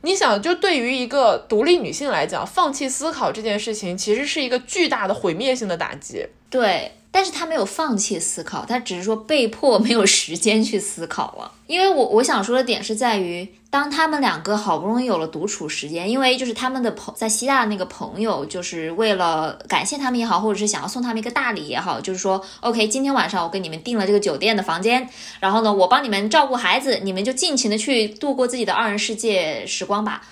[0.03, 6.27] 你想，就对于一个独立女性来讲，放弃思考这件事情，其实是一个巨大的毁灭性的打击。
[6.49, 11.53] 对，但是他没有放弃思考，他只是说被迫没有时间去思考了。
[11.67, 25.09] 因为我我想说的点是在于，当他们两个好不容易有了独处时间，因为就是他们的朋在希腊的那个朋友，就是为了感谢他们也好，或者是想要送他们一个大礼也好，就是说，OK，今天晚上我给你们订了这个酒店的房间，
[25.41, 30.23] 然后呢，我帮你们照顾孩子，你们就尽情的去度过自己的二人世界时光吧。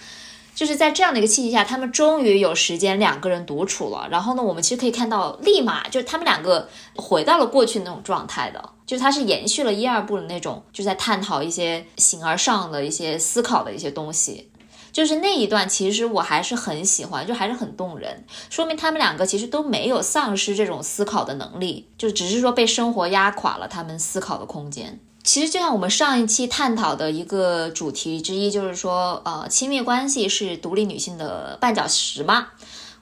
[0.55, 4.07] 就是在这样的一个契机下，他们终于有时间两个人独处了。
[4.11, 14.51] 然后呢，我们其实可以看到，立马就是他们两个回到了过去那种状态的，就是它是延续了一二部的那种，就在探讨一些形而上的一些思考的一些东西。
[14.93, 25.01] 就是那一段，其实我还是很喜欢，就还是很动人，说明他们两个其实都没有丧失这种思考的能力，就只是说被生活压垮了他们思考的空间。
[25.25, 32.49] 其实就像我们上一期探讨的一个主题之一，就是说，呃，亲密关系是独立女性的绊脚石吗？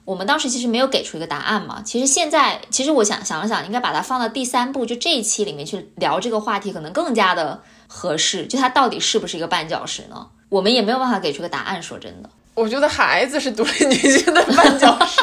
[0.05, 1.81] 我们当时其实没有给出一个答案嘛。
[1.85, 8.47] 其实现在，其实我想想了想，应该把它放到第三步，就这一期里面去聊这个话题，可能更加的合适。
[8.47, 10.27] 就它到底是不是一个绊脚石呢？
[10.47, 11.83] 我们也没有办法给出个答案。
[11.83, 15.21] 说真的，我觉得孩子是独立女性的绊脚石。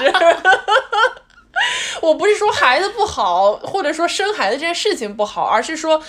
[2.03, 6.03] 我不是说孩子不好，或者说生孩子这件事情不好，而是说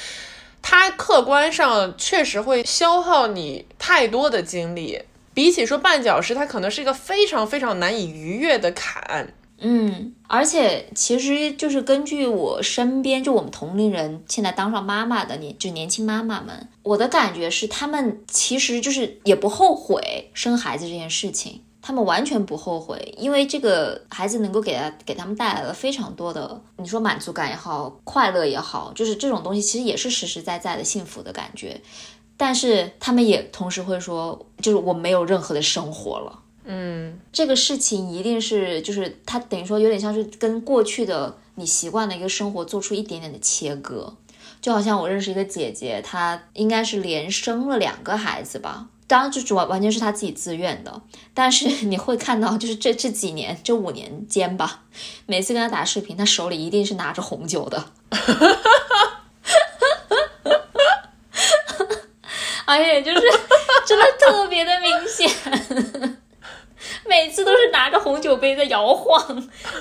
[0.61, 5.01] 它客观上确实会消耗你太多的精力。
[5.33, 9.33] 比起说绊脚石，它可能是一个非常非常难以逾越的坎。
[9.63, 31.81] 嗯，而且其实就是根据我身边就我们同龄人现在当上妈妈的年就年轻妈妈们，我的感觉是他们其实就是也不后悔生孩子这件事情，他们完全不后悔，因为这个孩子能够给他给他们带来了非常多的，你说满足感也好，快乐也好，就是这种东西其实也是实实在在的幸福的感觉，
[32.37, 36.39] 但是他们也同时会说，就是我没有任何的生活了。
[36.63, 44.13] 嗯，这个事情一定是，就是他等于说有点像是跟过去的你习惯的一个生活做出一点点的切割，
[44.61, 51.01] 就好像我认识一个姐姐，她应该是连生了两个孩子吧，当然就主完完全是他自己自愿的，
[51.33, 54.83] 但是 你会看到，就是这这几年这五年间吧，
[55.25, 57.83] 每次跟他打视频，他手里一定是拿着红酒的，
[62.63, 63.21] 而且就是
[63.85, 65.29] 真的特别的明显。
[67.05, 69.21] 每次都是拿着红酒杯在摇晃，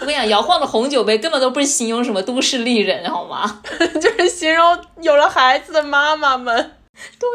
[0.00, 3.62] 我跟你讲，摇晃的红酒杯根本都不是形容什么都市丽人，好吗？
[4.02, 6.72] 就是形容有了孩子的妈妈们。
[7.18, 7.28] 对，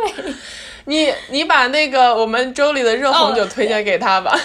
[0.86, 4.40] 你你把那个我们粥里的热红酒推荐给他吧，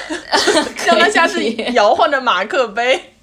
[0.86, 3.14] 让他下次摇晃着马克杯。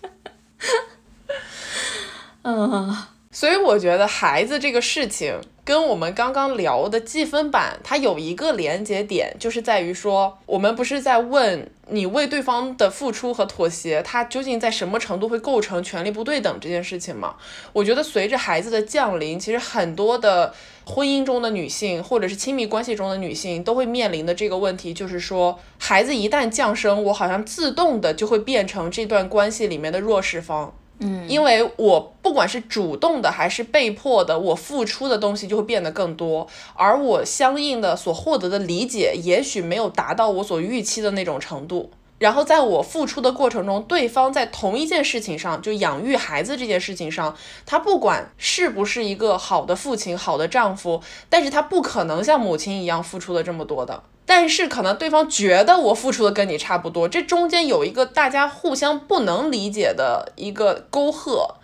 [2.44, 2.96] 嗯，
[3.32, 5.40] 所以我觉得孩子这个事情。
[5.68, 17.36] 跟我们刚刚聊的计分板，它有一个连接点，就是在于说，我们不是在问你为对方的付出和妥协，它究竟在什么程度会构成权力不对等这件事情吗？
[17.74, 20.54] 我觉得随着孩子的降临，其实很多的
[20.86, 30.74] 婚姻中的女性，或者是亲密关系中的女性，都会面临的这个问题，就是说，孩子一旦降生，我好像自动的就会变成这段关系里面的弱势方。
[31.00, 41.92] 嗯，因为我不管是主动的还是被迫的，我付出的东西就会变得更多，而我相应的所获得的理解，也许没有达到我所预期的那种程度。
[42.20, 54.04] 然后在我付出的过程中，对方在同一件事情上，就养育孩子这件事情上，他不管是不是一个好的父亲、好的丈夫，但是他不可能像母亲一样付出了这么多的。
[54.26, 61.56] 但是可能对方觉得我付出的跟你差不多，这中间有一个大家互相不能理解的一个沟壑，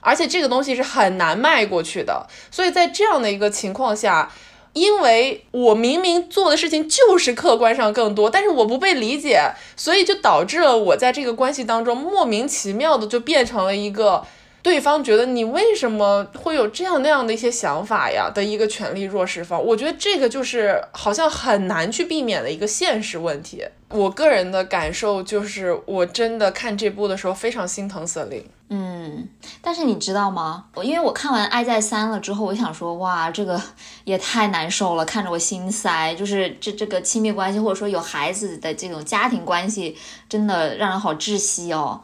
[0.00, 2.28] 而且这个东西是很难迈过去的。
[2.52, 4.30] 所以在这样的一个情况下，
[4.74, 9.40] 因为我明明做的事情就是客观上更多，但是我不被理解，
[9.74, 14.24] 所以就导致了我在这个关系当中莫名其妙的就变成了一个。
[14.64, 23.62] 对方觉得你为什么会有这样那样的一些想法呀的一个权力弱势方，我觉得这个就是好像很难去避免的一个现实问题。
[23.90, 28.42] 我个人的感受就是，我真的看这部的时候非常心疼瑟琳。
[28.70, 29.28] 嗯，
[29.60, 30.64] 但是你知道吗？
[30.74, 33.60] 我因为我看完《爱在三》了之后，我想说，哇，这个
[34.04, 36.14] 也太难受了，看着我心塞。
[36.14, 39.94] 就是这这个亲密关系，或者说有孩子的这种家庭关系，
[40.26, 42.00] 真的让人好窒息哦。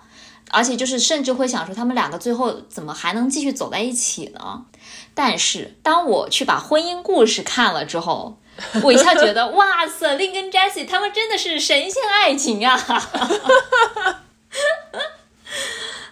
[0.52, 4.64] 而且就是甚至会想说，他们两个最后怎么还能继续走在一起呢？
[5.14, 8.38] 但是当我去把婚姻故事看了之后，
[8.82, 12.78] 我一下觉得，哇塞，林跟 Jessie 他们真的是神仙爱情啊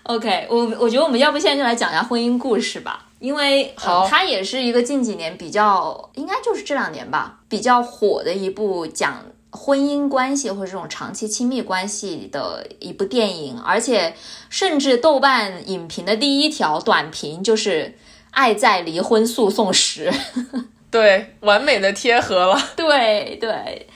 [0.05, 9.25] ！OK，我我觉得我们要不现在就来讲一下婚姻故事吧，因为好，它也是一个近几年比较，应该就是这两年吧，比较火的一部讲。
[9.51, 14.15] 婚姻关系或者这种长期亲密关系的一部电影，而且
[14.51, 17.97] 甚至豆瓣影评的第一条短评就是
[18.31, 20.13] “爱在离婚诉讼时”，
[20.91, 22.61] 对，完美的贴合了。
[22.77, 23.89] 对对，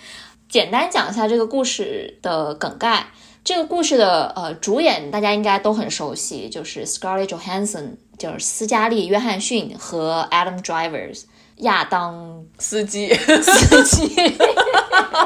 [0.48, 3.08] 简单讲一下这个故事的梗概。
[3.44, 11.24] 这个故事的呃主演大家应该都很熟悉，就是 Scarlett Johansson，就是斯嘉丽·约翰逊和 Adam Drivers。
[11.62, 14.14] 亚当司机，司机，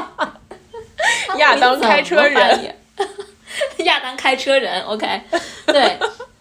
[1.37, 2.75] 亚当开车人，
[3.85, 5.21] 亚当开车人，OK，
[5.67, 5.97] 对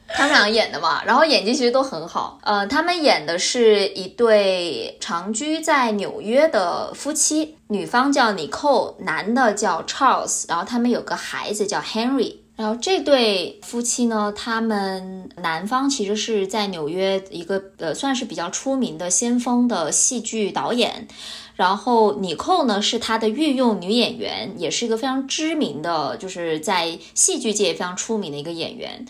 [0.08, 2.38] 他们俩演的嘛， 然后演技其实都很好。
[2.42, 12.36] 呃，他们演的是一对长居在纽约的夫妻，女方叫 Nicole，男的叫 Charles，然后他们有个孩子叫 Henry。
[12.56, 21.06] 然后这对夫妻呢，他们男方其实是在纽约一个呃算是比较出名的先锋的戏剧导演，
[21.54, 29.06] 然后尼寇呢是他的御用女演员，也是一个非常知名的，就是在戏剧界非常出名的一个演员。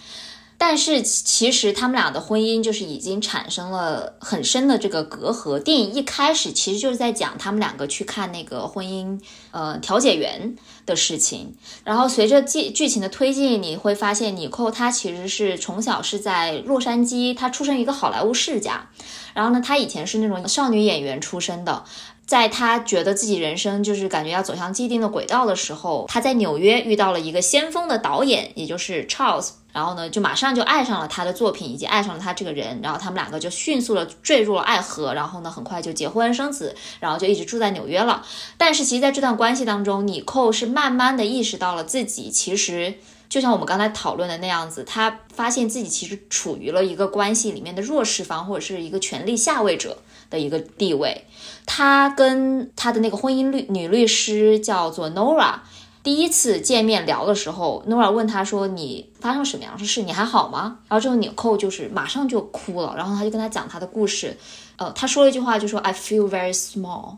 [0.58, 5.58] 但是其实他们俩的婚姻就是已经产生了很深的这个隔阂。
[5.58, 11.54] 电影一开始其实就是在讲他们两个去看那个婚姻呃调解员的事情。
[11.84, 18.88] 然后随着剧剧情的推进，你会发现尼寇她其实是从小是在洛杉矶，她出生一个好莱坞世家。
[19.34, 21.84] 然后呢，她以前是那种少女演员出身的。
[22.26, 38.26] 在他觉得自己人生就是感觉要走向既定的轨道的时候，他在纽约遇到了一个先锋的导演，也就是 Charles，然后呢，就马上就爱上了他的作品，以及爱上了他这个人，然后他们两个就迅速的坠入了爱河，然后呢，很快就结婚生子，然后就一直住在纽约了。
[38.56, 42.94] 但是其实在这段关系当中，尼寇是慢慢的意识到了自己其实
[43.28, 49.98] 就像我们刚才讨论的那样子，他发现自己其实处于了一个关系里面的弱势方，或者是一个权力下位者
[50.28, 51.24] 的一个地位。
[51.66, 55.56] 他跟他的那个婚姻律女律师叫做 Nora，
[56.02, 60.02] 第一次见面聊的时候，Nora 问他说：“你发生什么样的事？
[60.02, 64.36] 你还好吗？”然后这个纽扣就是马上就哭了，然后他就跟他讲他的故事。
[64.76, 67.16] 呃，他说了一句话，就说 “I feel very small”，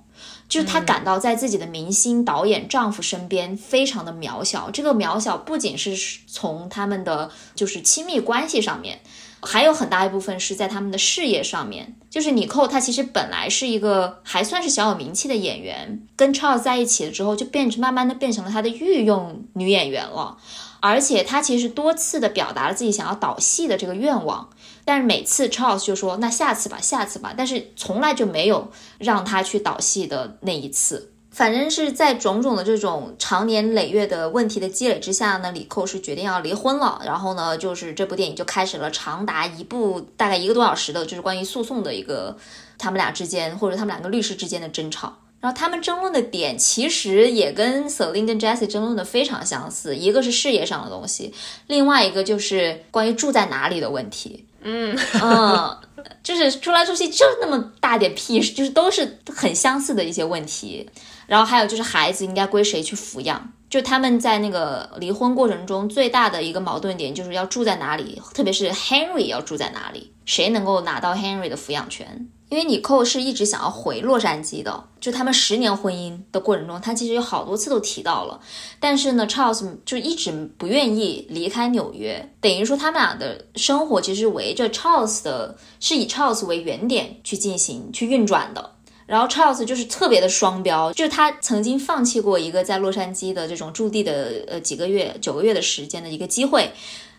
[0.49, 4.71] 就是他感到在自己的明星导演丈夫身边非常的渺小。
[4.71, 5.95] 这个渺小不仅是
[6.27, 9.01] 从他们的就是亲密关系上面。
[9.41, 20.37] 还有很大一部分是在他们的事业上面，就是尼寇，她其实本来是一个还算是小有名气的演员，跟 Charles 在一起了之后，就变成慢慢的变成了他的御用女演员了，
[20.81, 24.51] 而且她其实多次的表达了自己想要导戏的这个愿望，
[24.85, 31.13] 但是每次 Charles 就说那下次吧，下次吧，但是从来就没有让他去导戏的那一次。
[31.31, 37.01] 反正是在种种的这种长年累月的问题的积累之下呢，李寇是决定要离婚了。
[37.05, 42.37] 然后呢，就是这部电影就开始了长达一部大概一个多小时的，就是关于诉讼的一个
[42.77, 45.17] 他们俩之间或者他们两个律师之间的争吵。
[45.41, 51.33] 然后他们争论的点其实也跟 Selin 跟 Jesse 争论的非常相似，一个是事业上的东西，
[51.69, 54.45] 另外一个就是关于住在哪里的问题。
[54.63, 55.79] 嗯嗯，
[56.25, 60.91] 就是出来出去就那么大点屁事，就是都是很相似的一些问题。
[61.29, 63.53] 然后还有就是孩子应该归谁去抚养？
[63.71, 72.29] 就他们在那个离婚过程中最大的一个矛盾点就是要住在哪里，特别是 Henry 要住在哪里，谁能够拿到 Henry 的抚养权？
[72.49, 78.41] 因为尼寇是一直想要回洛杉矶的，就他们十年婚姻的过程中，他其实有好多次都提到了，
[78.81, 88.77] 但是呢，Charles 就一直不愿意离开纽约，等于说他们俩的生活其实围着 Charles 的，是以 Charles 为原点去进行去运转的。
[89.09, 96.71] 然后 Charles 就是特别的双标，就是他曾经放弃过一个在洛杉矶的这种驻地的呃几个月九个月的时间的一个机会。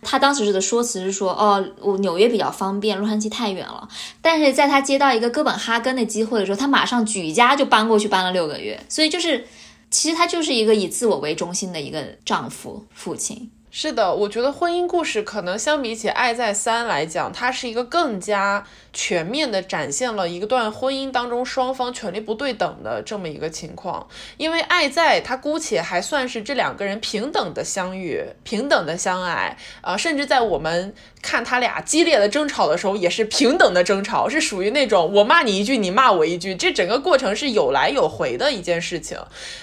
[0.01, 3.89] 他当时的说辞是说，哦，我纽约比较方便，洛杉矶太远了。
[4.21, 8.79] 但是在他接到一个哥本哈根的机会的时候，他马上举家就搬过去，搬了六个月。
[8.87, 9.45] 所以就是，
[9.89, 13.51] 其实他就是一个以自我为中心的一个丈夫、父亲。
[13.71, 18.65] 是的，我觉得婚姻故事可能相比起《爱在三》来讲，它是一个更加。
[18.91, 30.91] 全面的展现了一段婚姻当中双方权力不对等的这么一个情况，因为爱在他姑且还算是这两个人平等的相遇，平等的相爱，啊，甚至在我们
[31.21, 39.19] 看他俩激烈的争吵的时候，也是平等的争吵，是属于那种我骂你一句，你骂我一句，这整个过程是有来有回的一件事情。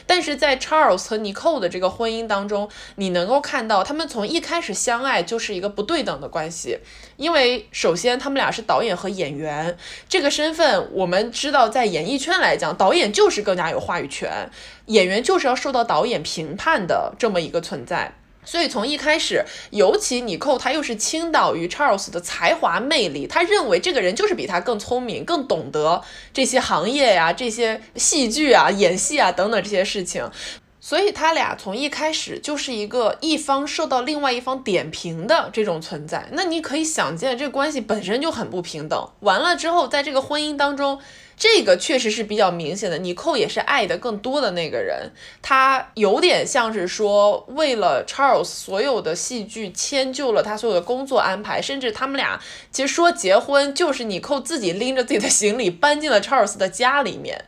[0.06, 6.78] 但是在 Charles 和 Nicole 的这个婚姻当中，你能够看到他他们从一开始相爱就是一个不对等的关系，
[7.16, 9.74] 因为首先他们俩是导演和演员
[10.06, 14.50] 这个身份，我们知道，在演艺圈来讲，导演就是更加有话语权，
[14.88, 18.12] 演员就是要受到导演评判的这么一个存在。
[18.44, 26.02] 所以从一开始，尤其尼寇他又是倾倒于 Charles 的才华魅力，他认为这个人就是比他更聪明、更懂得
[26.34, 30.30] 这些行业呀、这些戏剧啊、演戏啊等等这些事情。
[30.88, 39.10] 所以他俩从一开始就是一个一方受到另外一方点评的这种存在，那你可以想见，这个关系本身就很不平等。
[39.18, 41.00] 完了之后，在这个婚姻当中，
[41.36, 42.98] 这个确实是比较明显的。
[42.98, 45.10] 你寇也是爱的更多的那个人，
[45.42, 57.46] 他有点像是说，为了 Charles 所有的戏剧迁就了他所有的工作安排，甚至他们俩其实说结婚就是你寇自己拎着自己的行李搬进了 Charles 的家里面。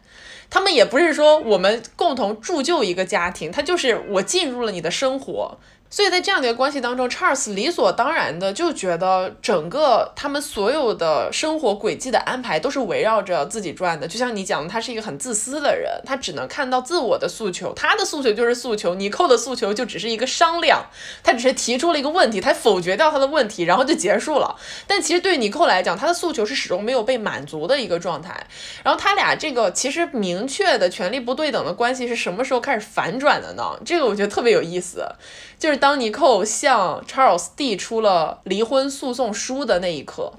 [0.51, 5.59] 他们也不是说我们共同铸就一个家庭，他就是我进入了你的生活。
[5.91, 14.07] 所以在这样的一个关系当中，Charles 理所当然的就觉得整个他们所有的生活轨迹的安排都是围绕着自己转的。
[14.07, 20.86] 就像你讲的，他是一个很自私的人，他只能看到自我的诉求，他的诉求就是诉求，尼寇的诉求就只是一个商量，
[21.22, 24.57] 他只是提出了一个问题，他否决掉他的问题，然后就结束了。
[24.86, 28.47] 但其实对尼寇来讲，他的诉求是始终没有被满足的一个状态。
[28.84, 33.78] 然后他俩这个其实明确的权力不对等的关系是什么时候开始反转的呢？
[33.86, 35.07] 这个我觉得特别有意思，
[35.59, 35.79] 就是。
[35.79, 40.33] 当尼寇向 Charles 递出了离婚诉讼书的那一刻，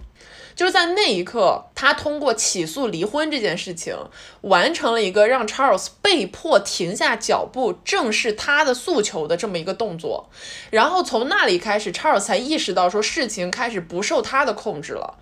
[0.54, 3.96] 就是在那一刻，他通过起诉离婚这件事情，
[4.42, 10.30] 完成了一个让 Charles 被迫停下脚步，正视他的诉求的这么一个动作。
[10.72, 15.18] 然后从那里开始，Charles 才意识到说事情开始不受他的控制了。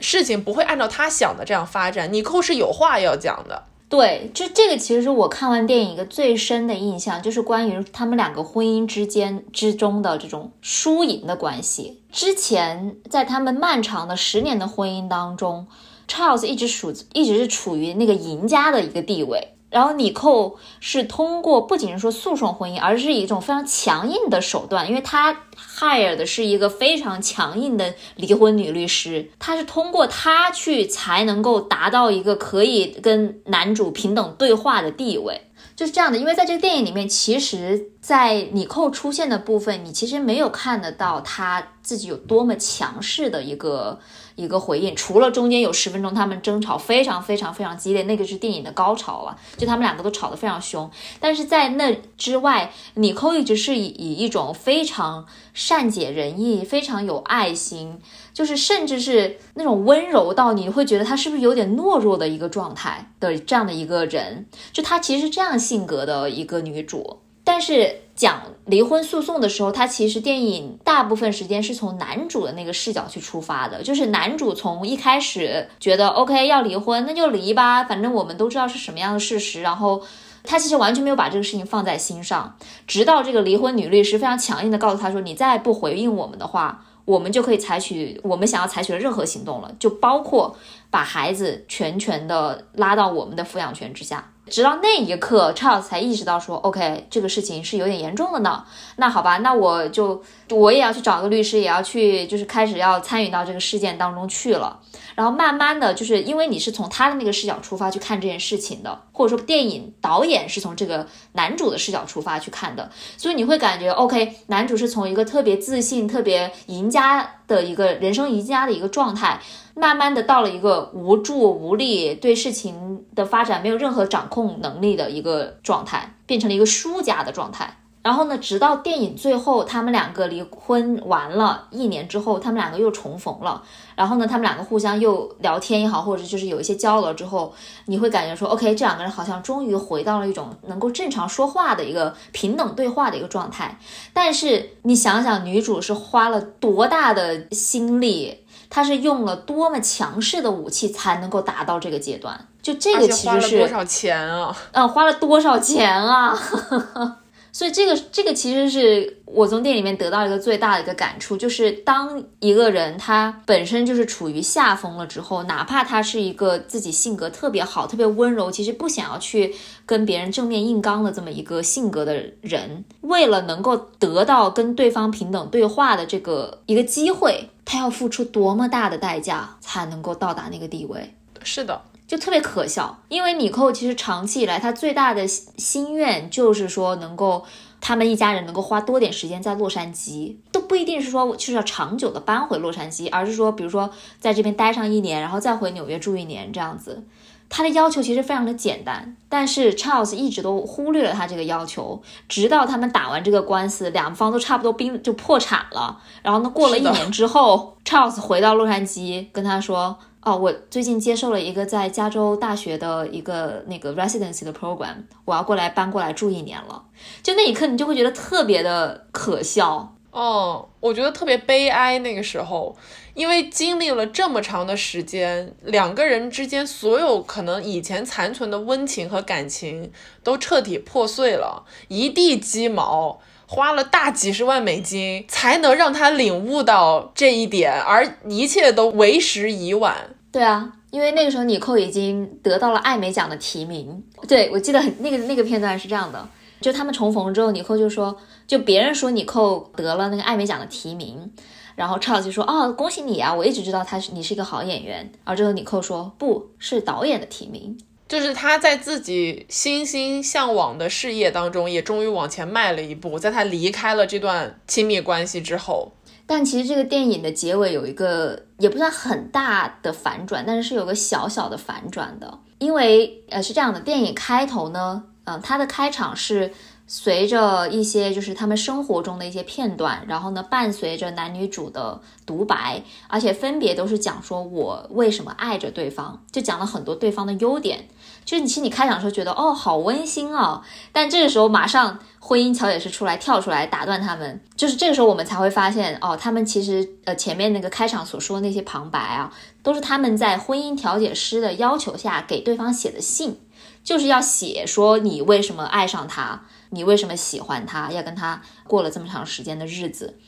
[0.00, 2.12] 事情不会按照他想的这样发展。
[2.12, 3.64] 尼寇是有话要讲的。
[3.88, 12.02] 对，就这个其实是我看完电影一个最深的印象，就是关于他们两个婚姻之间之中的这种输赢的关系。
[12.12, 15.66] 之前在他们漫长的十年的婚姻当中
[16.06, 19.54] ，Charles 一直属一直是处于那个赢家的一个地位。
[19.70, 25.42] 然后尼寇是通过不仅是说诉讼婚姻，而是一种非常强硬的手段，因为他
[25.78, 36.16] hire 的是一个非常强硬的离婚女律师，他是通过他去才能够达到一个可以跟男主平等对话的地位，就是这样的。
[36.16, 44.00] 因为在这个电影里面，其实，在尼寇出现的部分，你其实没有看得到他自己有多么强势的一个。
[44.38, 50.88] 一个回应，除了中间有十分钟他们争吵非常非常非常激烈，那个是电影的高潮了，就他们两个都吵得非常凶。
[51.18, 57.98] 但是在那之外，尼寇一直是以以一种非常善解人意、非常有爱心，
[58.32, 67.18] 就是甚至是那种温柔到你会觉得他是不是有点懦弱的一个状态的这样的一个人，就他其实是这样性格的一个女主，
[67.48, 68.02] 但是。
[68.18, 80.02] 讲离婚诉讼的时候，他其实电影大部分时间是从男主的那个视角去出发的，就是男主从一开始觉得 OK 要离婚，那就离吧，反正我们都知道是什么样的事实，然后
[80.42, 82.56] 他其实完全没有把这个事情放在心上，
[82.88, 90.56] 直到这个离婚女律师非常强硬的告诉他说，你再不回应我们的话，我们就可以采取我们想要采取的任何行动了，就包括
[90.90, 94.32] 把孩子全权的拉到我们的抚养权之下。
[94.48, 98.64] 直到那一刻叉小才意识到说，OK，这个事情是有点严重的呢。
[98.96, 104.80] 那好吧，那我就我也要去找个律师，也要去，就是开始要参与到这个事件当中去了。
[105.14, 119.40] 然后慢慢的就是因为你是从他的那个视角出发去看这件事情的，或者说电影导演是从这个男主的视角出发去看的，所以你会感觉 OK，男主是从一个特别自信、特别赢家的一个人生赢家的一个状态。
[119.74, 127.76] 慢慢的到了一个无助无力，对事情的发展没有任何掌控能力的一个状态，变成了一个输家的状态。
[128.08, 133.62] 然后呢，直到电影最后，他们两个离婚完了一年之后，他们两个又重逢了。
[133.94, 137.52] 然后呢，他们两个互相又聊天也好，或者就是有一些交流之后，
[137.84, 143.78] 你会感觉说，OK，这两个人好像终于回到了一种能够正常说话的一个平等对话的一个状态。
[144.14, 148.38] 但是你想想，女主是花了多大的心力？
[148.70, 152.48] 她是用了多么强势的武器才能够达到这个阶段？
[152.62, 154.56] 就这个其实是多少钱啊？
[154.72, 156.34] 嗯，花了多少钱啊？
[157.58, 169.52] 所以这个这个其实是我从电影里面得到一个最大的一个感触，就是当一个人他本身就是处于下风了之后，哪怕他是一个自己性格特别好、特别温柔，其实不想要去
[169.84, 181.12] 跟别人正面硬刚的这么一个性格的人，为了能够得到跟对方平等对话的这个一个机会，他要付出多么大的代价才能够到达那个地位？
[181.42, 181.82] 是的。
[182.08, 187.44] 就特别可笑，因为米寇其实长期以来他最大的心愿就是说能够
[187.82, 197.04] 他们一家人能够花多点时间在洛杉矶，都不一定是说就是要长久的搬回洛杉矶，而是说比如说在这边待上一年，然后再回纽约住一年这样子。
[197.50, 206.00] 他的要求其实非常的简单，但是 Charles 一直都忽略了他这个要求，直到他们打完这个官司，两方都差不多冰就破产了。
[206.22, 209.98] 然后呢，过了一年之后，Charles 回到洛杉矶跟他说。
[210.28, 216.84] 哦，我最近接受了一个在加州大学的一个那个 residency 的 program，我要过来搬过来住一年了。
[217.22, 219.94] 就那一刻，你就会觉得特别的可笑。
[220.10, 221.98] 哦，我觉得特别悲哀。
[222.00, 222.76] 那个时候，
[223.14, 229.90] 因为经历了这么长的时间，两个人之间所有可能以前残存的温情和感情
[230.22, 233.18] 都彻底破碎了，一地鸡毛。
[233.50, 240.10] 花了大几十万美金才能让他领悟到这一点，而一切都为时已晚。
[240.30, 244.02] 对啊，因为那个时候尼寇已经得到了艾美奖的提名。
[244.26, 246.28] 对我记得很那个那个片段是这样的，
[246.60, 248.16] 就他们重逢之后，尼寇就说，
[248.46, 251.32] 就别人说尼寇得了那个艾美奖的提名，
[251.76, 254.98] 然后 Charles 就说，哦，恭喜你啊，我一直知道他是你是一个好演员。
[255.24, 257.78] 然后之后尼寇说，不是导演的提名。
[258.08, 263.18] 就是他在自己心心向往的事业当中，也终于往前迈了一步。
[263.18, 265.92] 在他离开了这段亲密关系之后，
[266.28, 272.38] 但其实这个电影的结尾有一个也不算很大的反转，但是是有个小小的反转的。
[272.58, 276.52] 因为呃是这样的，电影开头呢，嗯，它的开场是
[276.86, 287.88] 随着一些就是他们生活中的一些片段，然后呢，伴随着男女主的独白，而且分别都是讲说我为什么爱着对方，就讲了很多对方的优点。
[288.28, 290.60] 就是你，其实你开场的时候觉得哦，好温馨啊，
[290.92, 303.40] 但这个时候马上婚姻调解师出来跳出来打断他们，就是这个时候我们才会发现哦，他们其实呃前面那个开场所说的那些旁白啊，都是他们在婚姻调解师的要求下给对方写的信，
[303.82, 306.42] 就是要写说你为什么爱上他。
[306.70, 307.90] 你为什么喜欢他？
[307.90, 310.18] 要跟他过了这么长时间的日子，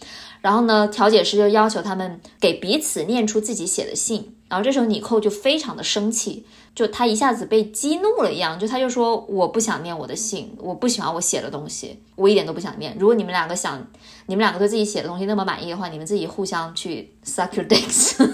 [0.40, 0.88] 然后呢？
[0.88, 4.34] 调解师就要求他们给彼此念出自己写的信。
[4.48, 12.96] 然后这时候尼寇就非常的生气，就他一下子被激怒了一样，就他就说：“我不想念我的信，我不喜欢我写的东西，我一点都不想念。
[12.98, 13.86] 如果你们两个想，
[14.26, 18.16] 你们两个对自己写的东西那么满意的话，你们自己互相去 suck your dicks。”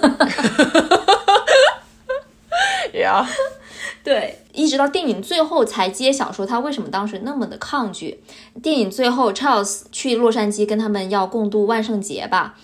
[2.95, 3.27] Yeah.
[4.03, 8.23] 对，一直到电影最后才揭晓说他为什么当时那么的抗拒。
[8.63, 12.57] 电影最后，Charles 去洛杉矶跟他们要共度万圣节吧，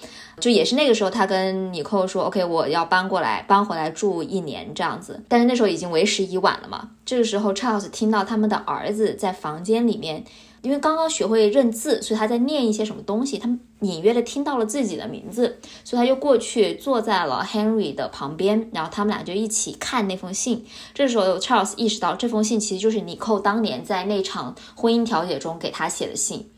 [0.42, 6.90] 就也是那个时候，他跟尼寇说：“OK，我要搬过来，搬回来住一年这样子。”但是那时候已经为时已晚了嘛。
[7.06, 10.24] 这个时候，Charles 听到他们的儿子在房间里面。
[10.62, 13.36] 因为刚刚学会认字，所以他在念一些什么东西。
[13.36, 20.64] 他们隐约的听到了自己的名字，所以他就过去坐在了 Henry 的旁边，然后他们俩就一起看那封信。
[20.94, 26.48] 这时候 Charles 意识到这封信其实就是尼寇当年在那场婚姻调解中给他写的信，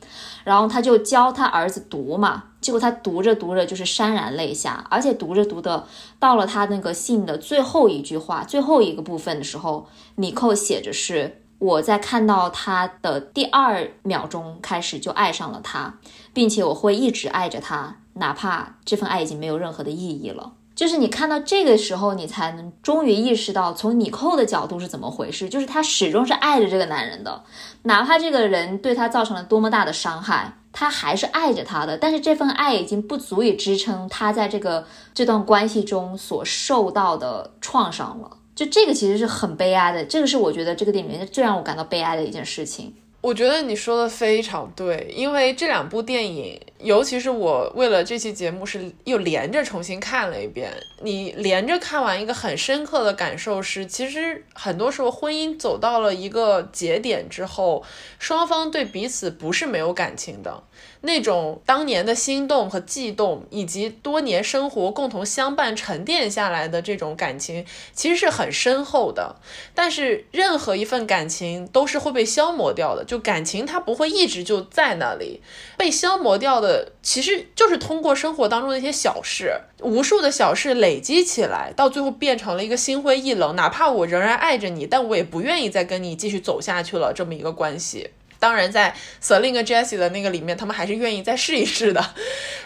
[0.45, 2.45] 然后他就教他儿子读嘛。
[2.65, 5.87] 结果他读着读着就是潸然泪下，而且读着读的
[6.19, 11.43] 到了他那个信的最后一句话、最后一个部分的时候，米寇写着是。
[11.59, 15.99] 我在看到他的第二秒钟开始就爱上了他，
[16.33, 20.53] 并且我会一直爱着他，哪怕这份爱已经没有任何的意义了。
[20.75, 25.51] 就是你看到这个时候，你才能终于意识到从米寇的角度是怎么回事。
[25.51, 27.45] 就是他始终是爱着这个男人的，
[27.83, 31.97] 哪怕这个人对他造成了多么大的伤害，他还是爱着他的。
[31.97, 38.37] 但是这份爱已经不足以支撑他在这个这段关系中所受到的创伤了。
[38.55, 42.95] 就这个其实是很悲哀的，这个是我觉得这个电影里面最让我感到悲哀的一件事情。
[43.25, 50.71] 我觉得你说的非常对，因为这两部电影，尤其是我为了这期节目是又连着重新看了一遍。
[51.01, 57.83] 你连着看完一个很深刻的感受是，其实很多时候婚姻走到了一个节点之后，
[58.19, 60.63] 双方对彼此不是没有感情的。
[61.05, 69.37] 那种当年的心动和悸动，以及多年生活共同相伴沉淀下来的这种感情，其实是很深厚的。
[69.75, 75.43] 但是任何一份感情都是会被消磨掉的，就感情它不会一直就在那里，
[75.77, 83.55] 被消磨掉的其实就是通过生活当中的一些小事，无数的小事累积起来，到最后变成了一个心灰意冷。
[83.55, 88.11] 哪怕我仍然爱着你，但我也不愿意再跟你继续走下去了，这么一个关系。
[88.45, 92.15] 当然，在 Selin 和 Jesse 的那个里面，他们还是愿意再试一试的。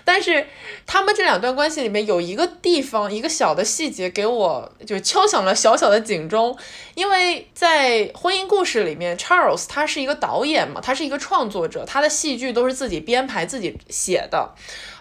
[0.04, 0.44] 但是，
[0.88, 6.58] 他们这两段关系里面有一个地方，一个小的细节，给我就敲响了小小的警钟。
[6.96, 14.52] 因为在婚姻故事里面，Charles 他是一个导演嘛，他是一个创作者，他的戏剧都是自己编排、自己写的。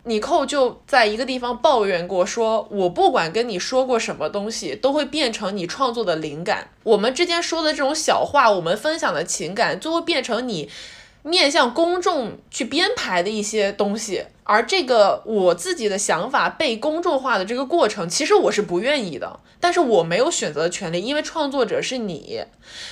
[0.08, 6.70] 尼寇就在一个地方抱怨过，说我不管跟你说过什么东西，都会变成你创作的灵感。
[6.84, 10.70] 我们之间说的这种小话，我们分享的情感，就会变成你
[11.24, 14.24] 面向公众去编排的一些东西。
[14.48, 22.46] 而这个我自己的想法被公众化的这个过程，其实我是不愿意的，但是我没有选择的权利，因为创作者是你。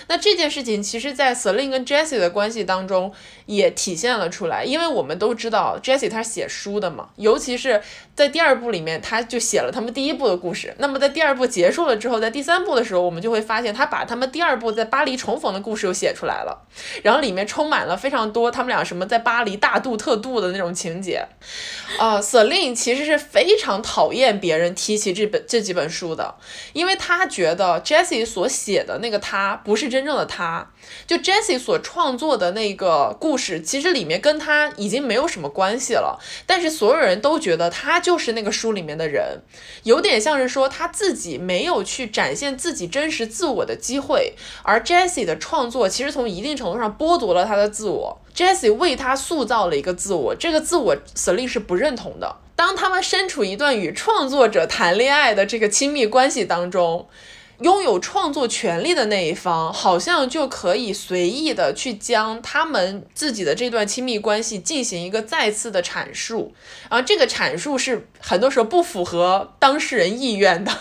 [0.07, 3.11] 那这件事情，其实，在 Selin 跟 Jesse 的关系当中
[3.45, 7.81] 也体现了出来，因为我们都知道 Jesse 他写书的嘛，尤其是
[8.13, 10.73] 在第二部里面，他就写了他们第一部的故事。
[10.79, 16.65] 那么在第二部结束了之后，在第三部的时候，我们就会发现他把他们第二部在巴黎重逢的故事又写出来了，
[17.03, 21.25] 然后里面充满了非常多他们俩什么在巴黎大度特度的那种情节。
[21.97, 26.35] 啊，Selin 其实是非常讨厌别人提起这本这几本书的，
[26.73, 30.71] 因为他觉得 Jesse 所写的那个他不是真正的他，
[31.07, 36.19] 就 Jesse 所创作的那个故事，其实里面跟他已经没有什么关系了。
[36.45, 39.41] 但是所有人都觉得他就是那个书里面的人，
[39.83, 44.33] 有点像是说他自己没有去展现自己真实自我的机会，
[44.63, 48.21] 而 Jesse 的创作其实从一定程度上剥夺了他的自我。
[48.35, 52.35] Jesse 为他塑造了一个自我，这个自我 Selin 是不认同的。
[52.55, 57.07] 当他们身处一段与创作者谈恋爱的这个亲密关系当中，
[57.59, 66.53] 拥有创作权利的那一方好像就可以随意的去将他们自己的这段亲密关系进行一个再次的阐述，
[66.89, 70.71] 然后这个阐述是很多时候不符合当事人意愿的。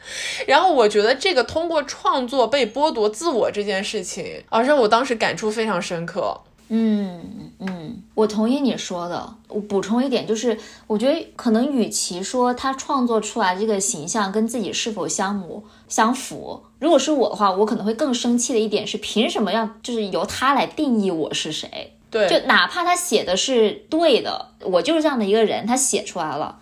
[0.46, 6.42] 然后我觉得这个通过创作被剥夺自我这件事情，啊，让我当时感触非常深刻。
[6.68, 9.34] 嗯嗯，我同意你说的。
[9.48, 21.94] 我补充一点，就是我觉得可能与其说他创作出来这个形象跟自己是否相模相符，如果是我的话，我可能会更生气的一点是，凭什么让就是由他来定义我是谁？
[22.10, 26.58] 对，就哪怕他写的是对的，我就是这样的一个人，他写出来了。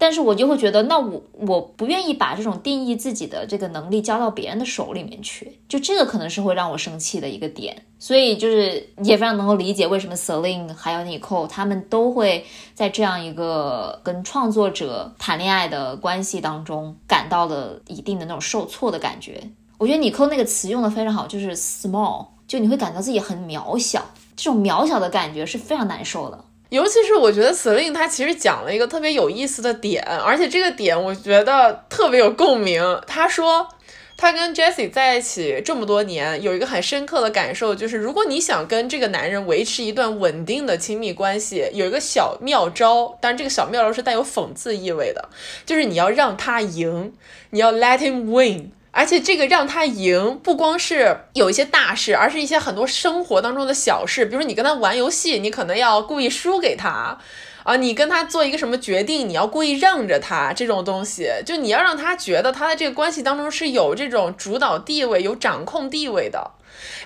[0.00, 7.84] 但是我就会觉得，那我我不愿意把这种定义自己的这个能力交到别人的手里面去，就这个可能是会让我生气的一个点。
[7.98, 19.42] 所以就是也非常能够理解为什么 Celine 还有 Nicole 他们都会在这样一个跟创作者谈恋爱的关系当中感到了一定的那种受挫的感觉。
[19.76, 24.02] 我觉得 Nicole 那个词用的非常好，就是 small，就你会感到自己很渺小，
[24.34, 26.42] 这种渺小的感觉是非常难受的。
[26.70, 32.80] 尤其是我觉得 Celine 他其实讲了一个特别有意思的点，而且这个点我觉得特别有共鸣。
[33.06, 33.68] 他说
[34.16, 45.28] 他跟 Jessie 在一起这么多年，有一个很深刻的感受，就是如果你想跟这个男人维持一段稳定的亲密关系，有一个小妙招，但是这个小妙招是带有讽刺意味的，
[45.66, 47.12] 就是你要让他赢，
[47.50, 48.70] 你要 let him win。
[48.92, 54.26] 而且这个让他赢，不光是有一些大事，而是一些很多生活当中的小事。
[54.26, 57.18] 比如说你跟他玩游戏，你可能要故意输给他，
[57.62, 66.50] 啊，你跟他做一个什么决定，你要故意让着他，这种东西，就你要让他觉得他在这个关系当中是有这种主导地位、有掌控地位的。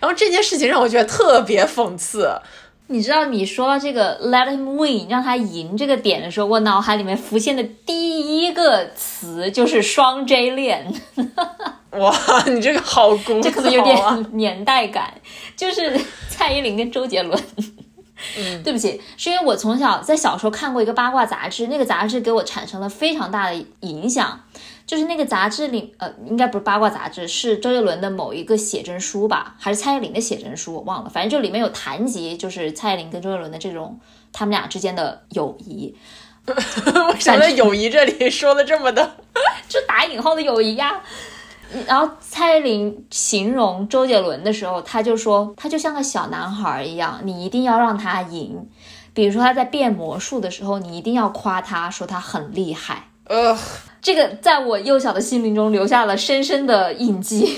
[0.00, 2.30] 然后这件事情让我觉得特别讽刺。
[2.88, 10.92] 你知道你说到这个 let him win 让他赢这个点的时候，我脑海里面浮现的第一个词就是双 J 恋。
[11.92, 12.14] 哇，
[12.46, 15.14] 你这个好古，这可能有点年代感，
[15.56, 17.40] 就是蔡依林跟周杰伦。
[18.38, 24.40] 嗯，对不起，是因为我从小在小时候看过一个八卦杂志，那个杂志给我产生了非常大的影响。
[24.94, 31.10] 就是那个杂志里，呃，应该不是八卦杂志，是周杰伦的某一个写真书吧，还是蔡依林的写真书，我忘了。
[31.10, 33.98] 反正就里面有谈及，就是蔡依林跟周杰伦的这种
[34.32, 35.92] 他们俩之间的友谊。
[36.46, 39.16] 为什么友谊这里说的这么的，
[39.68, 41.02] 就打引号的友谊呀？
[41.88, 48.68] 然后蔡依林形容周杰伦的时候，他就说他就像个小男孩一样，你一定要让他赢。
[49.12, 53.08] 比如说他在变魔术的时候，你一定要夸他说他很厉害。
[53.24, 53.58] 呃。
[54.04, 57.56] 这个在我幼小的心灵中留下了深深的印记，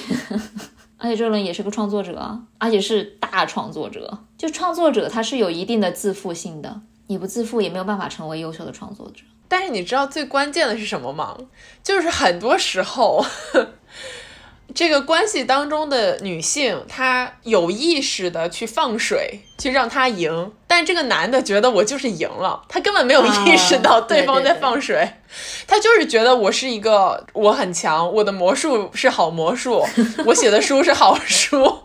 [0.96, 4.16] 而且周杰伦也是个创作者，而且是大创作者。
[4.38, 9.24] 就创作者他是有一定的自负性的，你不自负也没有办法成为优秀的创作者。
[9.48, 11.36] 但是你知道最关键的是什么吗？
[11.82, 13.26] 就是很多时候。
[14.74, 25.08] 这个关系当中的女性，她有意识的去放水，去让他赢，但这个男的觉得我就是赢了，他根本没有意识到对方在放水，
[25.66, 29.82] 他就是觉得我是一个我很强，我的魔术是好魔术，
[30.26, 31.78] 我写的书是好书。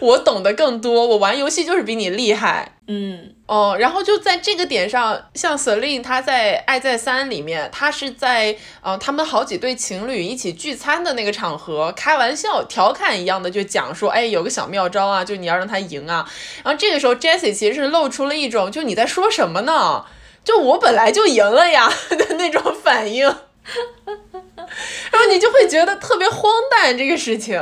[0.00, 2.77] 我懂得更多，我玩游戏就是比你厉害。
[2.90, 16.26] 嗯哦，然后就在这个点上，像 Celine 他在《爱在三》里面，他是在呃他们好几对情侣一起聚餐的那个场合，开玩笑调侃一样的就讲说，哎，有个小妙招啊，就你要让他赢啊。
[16.64, 20.06] 然后这个时候 Jessie 其实是露出了一种就你在说什么呢？
[20.42, 23.36] 就我本来就赢了呀的那种反应。
[25.10, 27.60] 然后你就会觉得特别荒诞，这个事情，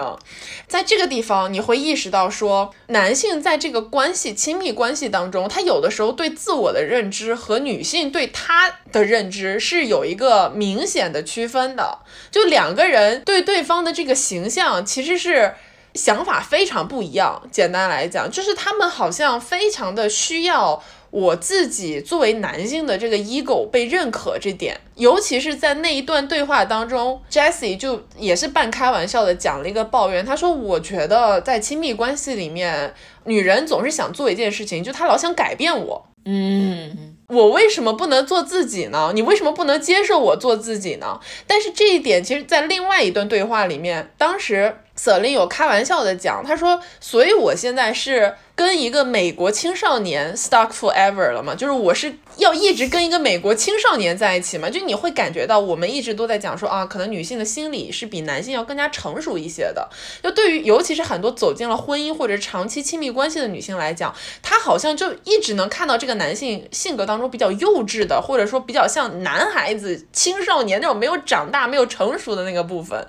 [0.67, 11.99] 在这个地方你会意识到说，男性在这个关系亲密关系当中，他有的时候对自我的认知和女性对他的认知是有一个明显的区分的，
[12.31, 15.55] 就两个人对对方的这个形象其实是
[15.95, 17.43] 想法非常不一样。
[17.51, 20.83] 简单来讲，就是他们好像非常的需要。
[21.11, 32.93] 我自己作为男性的这个 ego 被认可这点，尤其是在那一段对话当中，Jessie 就也是半开玩笑的讲了一个抱怨，他说：“我觉得在亲密关系里面，
[33.25, 36.07] 女人总是想做一件事情，就她老想改变我。
[36.25, 39.11] 嗯，我为什么不能做自己呢？
[39.15, 41.19] 你为什么不能接受我做自己呢？
[41.47, 54.71] 但是这一点，其实在另外一段对话里面，当时。” Selin 有开玩笑的讲，他说：“所以我现在是跟一个美国青少年 stuck forever 了嘛，就是我是要一直跟一个美国青少年在一起嘛。
[54.71, 59.89] 就你会感觉到，我们一直都在讲说啊，可能女性的心理是比男性要更加成熟一些的。
[60.23, 73.07] 就对于尤其是很多走进了婚姻或者长期亲密关系的女性来讲，她好像就一直能看到这个男性性格当中比较幼稚的，或者说比较像男孩子、青少年那种没有长大、没有成熟的那个部分。”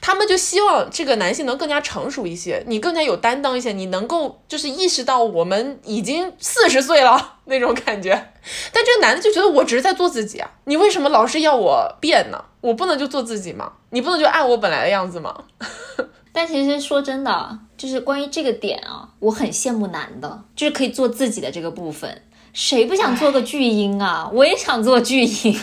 [0.00, 8.10] 他们就希望这个男性能更加成熟一些，你更加有担当一些，你能够就是意识到我们已经四十岁了那种感觉。
[8.72, 12.42] 但这个男的就觉得我只是在做自己啊，你为什么老是要我变呢？
[12.60, 13.72] 我不能就做自己吗？
[13.90, 15.44] 你不能就爱我本来的样子吗？
[16.32, 22.22] 但其实说真的，就是关于这个点啊，我很羡慕男的，就是可以做自己的这个部分。
[22.52, 24.28] 谁不想做个巨婴啊？
[24.32, 25.54] 我也想做巨婴，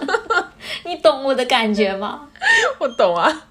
[0.84, 2.22] 你懂我的感觉吗？
[2.80, 3.42] 我懂啊。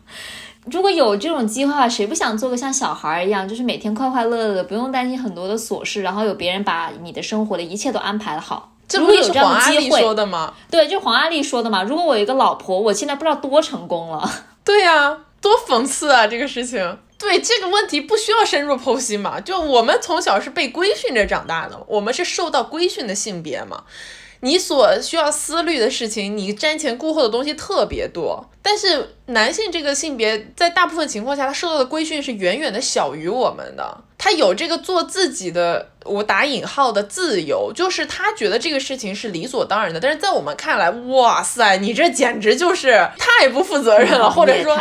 [0.65, 8.71] 如果有这种机会谁不想做个像小孩一样，就是每天快快乐乐的，不用担心很多的琐事，然后有别人把你的生活的一切都安排的好。
[8.87, 10.53] 这不是黄阿丽说的吗？
[10.71, 11.83] 对，就黄阿丽说的嘛。
[11.83, 14.27] 如果我有一个老婆，我现在不知道多成功了。
[14.63, 16.25] 对呀，多讽刺啊！
[16.25, 16.97] 这个事情。
[17.17, 19.39] 对这个问题不需要深入剖析嘛？
[19.39, 23.83] 就我们从小是被规训着长大的，我们是受到规训的性别嘛。
[24.41, 28.47] 你所需要思虑的事情，你瞻前顾后的东西特别多。
[28.61, 34.03] 但是男性这个性别在大部分情况下，他受到的规训是远远的小于我们的。
[34.17, 39.99] 他有这个做自己的，我打引号的自由，就是他觉得这个事情是理所当然的。
[39.99, 44.77] 但是在我们看来，哇塞，你这简直就是太不负责任了，或者说。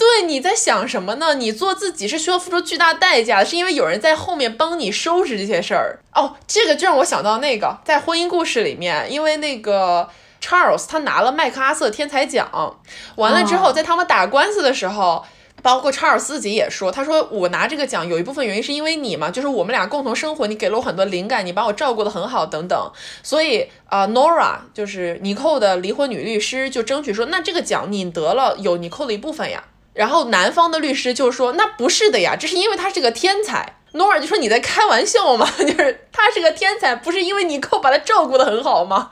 [0.00, 1.34] 对，你在想什么呢？
[1.34, 6.36] 你做自己是需要付出巨大代价的，是因为有人在后面帮你收拾这些事儿哦。
[6.46, 10.08] 这个就让我想到那个在婚姻故事里面，因为那个
[10.42, 12.78] Charles 他拿了麦克阿瑟天才奖，
[13.16, 15.22] 完了之后在他们打官司的时候，
[15.62, 22.90] 包括查尔斯自己也说，他说我拿这个奖有一部分原因是因为你嘛，就是我们俩共同生活，你给了我很多灵感，你把我照顾得很好等等。
[23.22, 29.62] 所以啊，Nora 就是尼寇的离婚女律师就争取说，那这个奖你得了有尼寇的一部分呀。
[29.92, 35.50] 然后男方的律师就说：“那不是的呀，这是因为他是个天才。”诺尔就说：“你在开玩笑吗？
[35.58, 39.10] 就是他是个天才，不是因为你够把他照顾的很好吗？”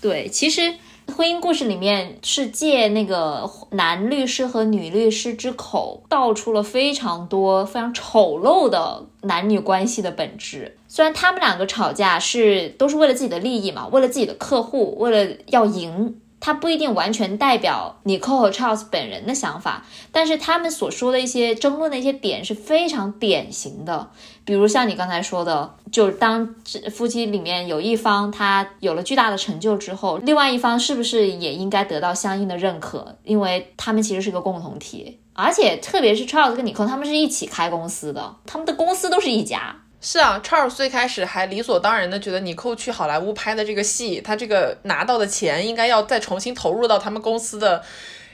[0.00, 0.74] 对，其实
[1.14, 10.78] 婚姻故事里面是借那个男律师和女律师之口，道出了非常多非常丑陋的男女关系的本质。
[10.88, 16.18] 虽然他们两个吵架是都是为了自己的利益嘛，为了自己的客户，为了要赢。
[16.44, 24.10] 他不一定完全代表尼克和 Charles 本人的想法，但是他们所说的一些争论的一些点是非常典型的。
[24.44, 26.54] 比如像你刚才说的，就是当
[26.92, 33.16] 夫妻里面有一方他有了巨大的成就之后，另外一方是不是也应该得到相应的认可？
[33.24, 39.76] 因为他们其实是个共同体，而且特别是 Charles 跟你 Cole，他们是一起开公司的，他们的公司都是一家。
[40.06, 47.82] 是啊，Charles 最开始还理所当然的觉得尼寇去好莱坞拍的这个戏，他这个拿到的钱应该要再重新投入到他们公司的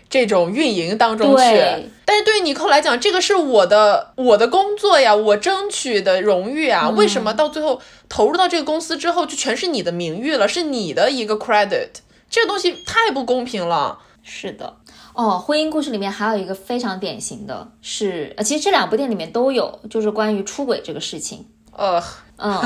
[0.08, 1.44] 这种运营当中去。
[2.04, 11.90] 但是对于尼寇来讲，这个是我的我的工作呀，我争取的荣誉啊，为什么到最后投入到这个公司之后，就全是你的名誉了，是你的一个 credit？
[12.28, 14.00] 这个东西太不公平了。
[14.24, 14.76] 是的，
[15.14, 21.46] 哦，婚姻故事里面还有一个非常典型的是，呃，其实这两部电影里面都有，就是关于出轨这个事情。
[21.72, 22.02] 呃，
[22.36, 22.60] 嗯，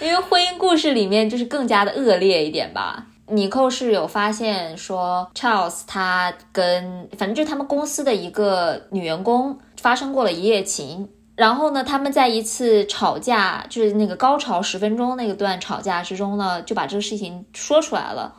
[0.00, 3.06] 因为婚姻故事里面就是更加的恶劣一点吧。
[3.26, 18.34] 尼寇是有发现说，Charles 他跟反正就是他们公司的一个女员工发生过了一夜情，然后呢，他们在一次吵架，就是那个高潮十分钟那个段吵架之中呢，就把这个事情说出来了，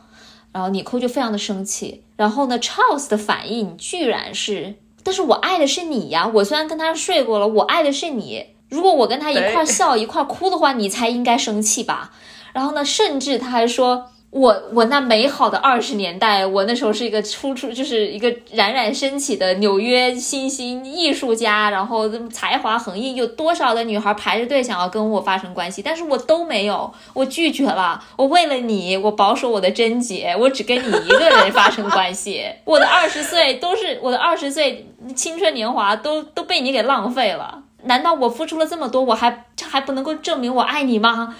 [0.52, 4.76] 然后尼寇就非常的生气，然后呢，Charles 的反应居然是。
[5.02, 6.30] 但是我爱的是你呀！
[6.34, 8.46] 我虽然跟他睡过了，我爱的是你。
[8.68, 12.12] 如果我跟他一块笑一块哭的话，你才应该生气吧？
[12.52, 14.10] 然后呢，甚至他还说。
[14.30, 28.00] 我我那美好的二十年代，我那时候是一个初出就是一个冉冉升起的纽约新星艺术家，然后才华横溢，有多少的女孩排着队想要跟我发生关系，但是我都没有，我拒绝了。
[28.14, 32.44] 我为了你，我保守我的贞洁，我只跟你一个人发生关系。
[32.64, 37.64] 我的二十岁都是我的二十岁青春年华都都被你给浪费了。
[37.82, 41.34] 难道我付出了这么多，我还这还不能够证明我爱你吗？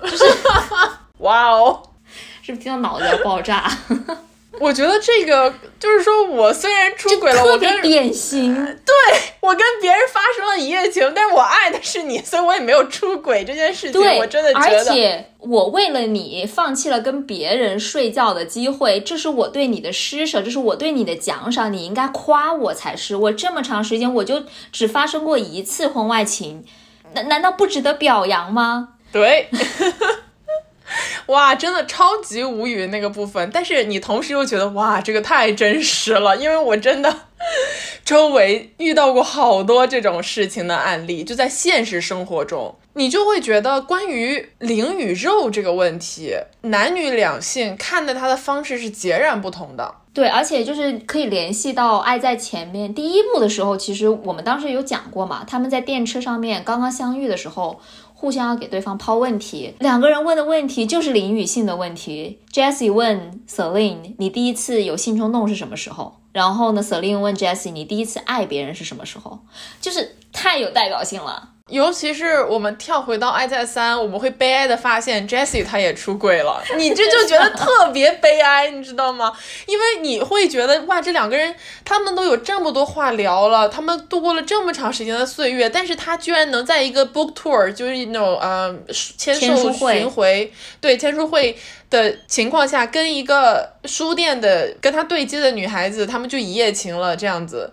[0.00, 0.24] 就是，
[1.18, 1.82] 哇哦。
[2.48, 3.70] 是不是听到脑子要爆炸？
[4.58, 8.94] 我觉得这个就是说，我虽然出轨了，我跟典型， 对
[9.40, 14.00] 我跟别人发生了一夜情，但是我爱的是你，所以我也没有出轨这件事情。
[14.16, 23.14] 我真的觉得，而且我为了你放弃了跟别人睡觉的机会，这是我对你的施舍，这是我对你的奖赏，你应该夸我才是。
[23.14, 24.42] 我这么长时间，我就
[24.72, 26.64] 只发生过一次婚外情，
[27.12, 28.94] 难难道不值得表扬吗？
[29.12, 29.48] 对。
[31.26, 37.14] 哇，真的超级无语那个部分，但是你同时又觉得哇，这个太真实了，因为我真的
[38.04, 49.94] 周围遇到过好多这种事情的案例，就在现实生活中，你就会觉得关于灵与肉这个问题，男女两性看待它的方式是截然不同的。
[50.14, 57.78] 对，而且就是可以联系到《爱在前面》第一部的时候，其实我们当时有讲过嘛，他们在电车上面刚刚相遇的时候。
[58.20, 59.72] 互相要给对方抛问题。
[59.78, 62.40] 两个人问的问题就是灵与性的问题。
[62.52, 69.40] Jessie 问 Celine：“ 你第一次有性冲动是什么时候？”然后呢，Celine 问 Jessie：“ 你第一次爱别人是什么时候？”
[69.82, 71.48] 就是太有代表性了。
[71.68, 79.30] 尤其是我们跳回到《爱在三》，我们会悲哀的发现 Jessie 她也出轨了， 你这就觉得特别悲哀，你知道吗？
[79.66, 91.54] 因为你会觉得哇，这两个人他们都有这么多话聊了，他们度过了这么长时间的岁月，但是他居然能在一个 book tour，就是那种呃签售巡回，对签书会
[91.90, 97.72] 的情况下，跟一个书店的跟他对接的女孩子，他们就一夜情了，这样子。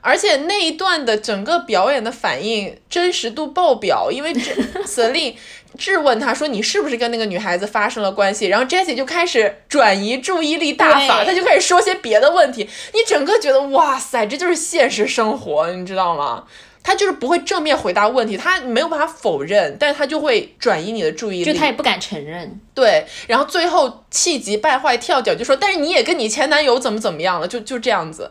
[0.00, 4.34] 而且那一段的整个表演的反应真实度爆表，因为
[4.84, 5.34] Celine
[5.78, 12.68] 质问他说：“你是不是跟那个女孩子发生了关系？”然后 Jessie 就开始转移注意力大法，他就开始说些别的问题。
[12.92, 16.44] 你整个觉得哇塞，这就是现实生活，你知道吗？
[16.84, 22.60] 他就是不会正面回答问题，他没有办法否认，但是他就会转移你的注意力，就他也不敢承认。
[22.74, 28.30] 对，然后最后气急败坏跳脚就说：“但是你也跟你前男友怎么怎么样了？”就就这样子。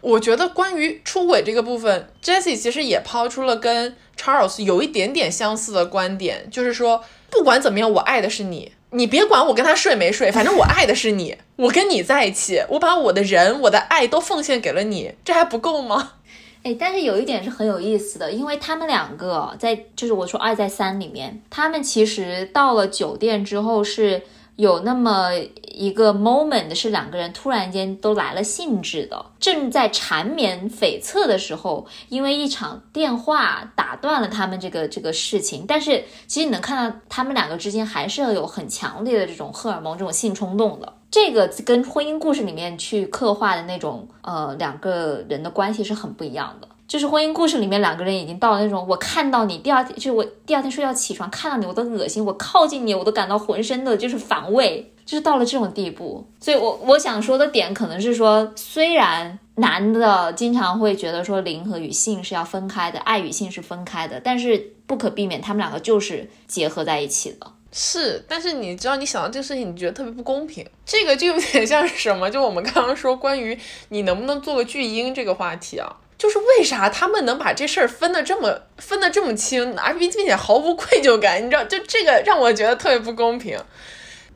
[0.00, 16.14] 我觉得关于出轨这个部分，Jessie 其实也抛出了跟 Charles 有一点点相似的观点，就是说，不管怎么样，我爱的是你，你别管我跟他睡没睡，反正我爱的是你，我跟你在一起，我把我的人、我的爱都奉献给了你，这还不够吗？
[16.62, 24.22] 哎，但是有一点是很有意思的，因为他们两个在，就是我说《二在三》里面，他们其实到了酒店之后是。
[24.56, 25.30] 有那么
[25.72, 35.64] 一个 moment 是两个人突然间都来了兴致的，正在缠绵悱恻的时候，因为一场电话打断了他们这个这个事情。
[35.66, 40.92] 但是其实你能看到他们两个之间还是有很强烈的这种荷尔蒙、这种性冲动的。
[41.10, 46.68] 这个跟婚姻故事里面去刻画的那种呃两个人的关系是很不一样的。
[46.86, 56.26] 就是婚姻故事里面两个人已经到了那种，我看到你第二天，就是我第二天睡觉起床看到你我都恶心，我靠近你我都感到浑身的就是反胃，就是到了这种地步。
[56.40, 67.46] 所以，我我想说的点可能是说，虽然男的经常会觉得说灵和与性是要分开的，爱与性是分开的，但是不可避免他们两个就是结合在一起的。
[67.72, 70.66] 是，但是你知道，你想到这个事情，你觉得特别不公平。
[70.84, 72.30] 这个就有点像是什么？
[72.30, 73.58] 就我们刚刚说关于
[73.90, 75.96] 你能不能做个巨婴这个话题啊。
[76.18, 81.42] 就是为啥他们能把这事儿分得这么分得这么清，而并并且毫无愧疚感？
[81.42, 83.58] 你知道，就这个让我觉得特别不公平。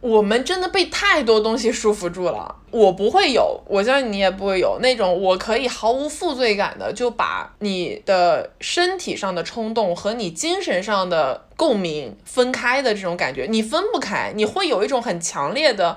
[0.05, 2.55] 我们真的被太多东西束缚住了。
[2.71, 13.47] 我不会有，我相信你也不会有那种我可以毫无负罪感的就把你的身体上的冲动和你精神上的共鸣分开的这种感觉。
[13.49, 15.97] 你分不开，你会有一种很强烈的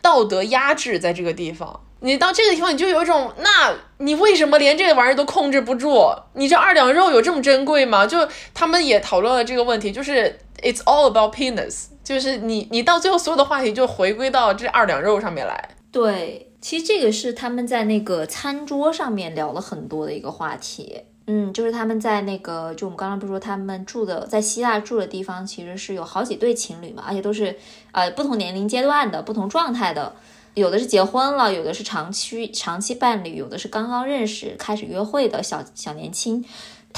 [0.00, 1.80] 道德压制在这个地方。
[1.98, 6.14] 你到这个地方，你就有一种，那你为什么连这个玩意儿都控制不住？
[6.34, 8.06] 你这二两肉有这么珍贵吗？
[8.06, 15.68] 就他们也讨论了这个问题，就是 it's all about penis，就是你你到最后所有的话题就回归到这二两肉上面来。
[15.92, 21.02] 对，其实这个是他们在那个餐桌上面聊了很多的一个话题。
[21.26, 27.54] 嗯，就是他们在那个，就我们刚刚不是说他们住的在希腊住的地方，其实是有好几对情侣嘛，而且都是
[27.92, 30.14] 呃不同年龄阶段的不同状态的。
[30.54, 36.42] 有的是结婚了，有的是长期长期伴侣，有的是刚刚认识开始约会的小小年轻。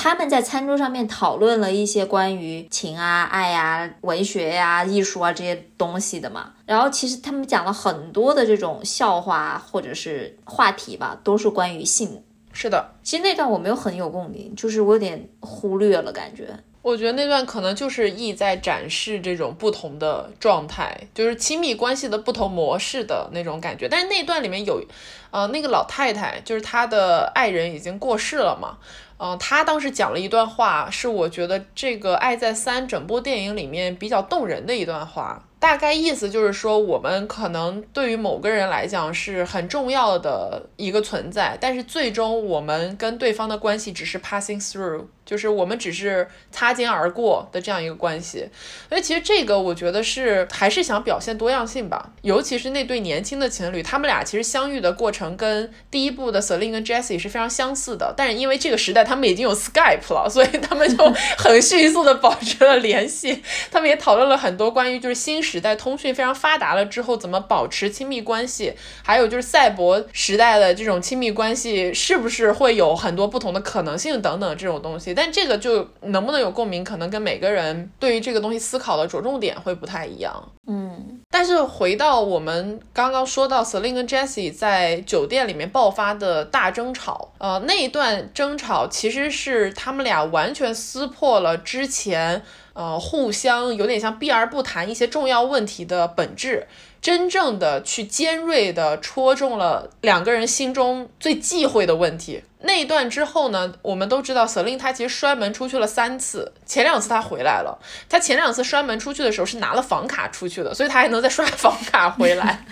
[0.02, 6.54] 他们在餐桌上面讨论了一些关于情啊、爱呀、文学呀、艺术啊这些东西的嘛。
[6.64, 12.22] 然后其实他们讲了很多的这种笑话或者是话题吧，都是关于性。
[12.50, 16.48] 是的，其实那段我没有很有共鸣，就是我有点忽略了感觉。
[16.82, 23.86] 我觉得那段可能就是意在展示这种不同的状态，就是亲密关系的不同模式的那种感觉。
[23.86, 24.82] 但是那段里面有，
[25.30, 28.78] 呃，那个老太太就是她的爱人已经过世了嘛，
[29.18, 35.44] 嗯，她当时讲了一段话，是我觉得这个《爱在三》整部电影里面比较动人的一段话。
[35.58, 45.04] 大概意思就是说，我们可能对于某个人来讲是很重要的一个存在，但是最终我们跟对方的关系只是 passing through。
[45.30, 48.48] 就是我们只是擦肩而过的这样一个关系，
[48.88, 61.08] 所以其实这个我觉得是还是想表现多样性吧，尤其是那对年轻的情侣，他们俩其实相遇的过程跟第一部的 Celine 跟 Jessie 是非常相似的，但是因为这个时代他们已经有 Skype 了，所以他们就
[61.38, 63.40] 很迅速的保持了联系。
[63.70, 68.74] 他们也讨论了很多关于就是新时代通讯非常发达了之后怎么保持亲密关系，
[69.04, 75.14] 还有就是赛博时代的这种亲密关系是不是会有很多不同的可能性等等这种东西。
[75.22, 80.50] 但这个就能不能有共鸣，可能跟每个人对于这个东西思考的着重点会不太一样。
[80.66, 92.42] 嗯，但是回到我们刚刚说到 Selin 跟 Jesse 在酒店里面爆发的大争吵，呃，那一段争吵其实是他们俩完全撕破了之前，
[92.72, 96.66] 呃，互相有点像避而不谈一些重要问题的本质。
[97.00, 102.42] 真正的去尖锐的戳中了两个人心中最忌讳的问题。
[102.62, 107.78] 那一段之后呢，我们都知道 Selin 他其实摔门出去了三次，前两次他回来了。
[108.08, 112.64] 他前两次摔门出去的时候是拿了房卡出去的，所以他还能再刷房卡回来。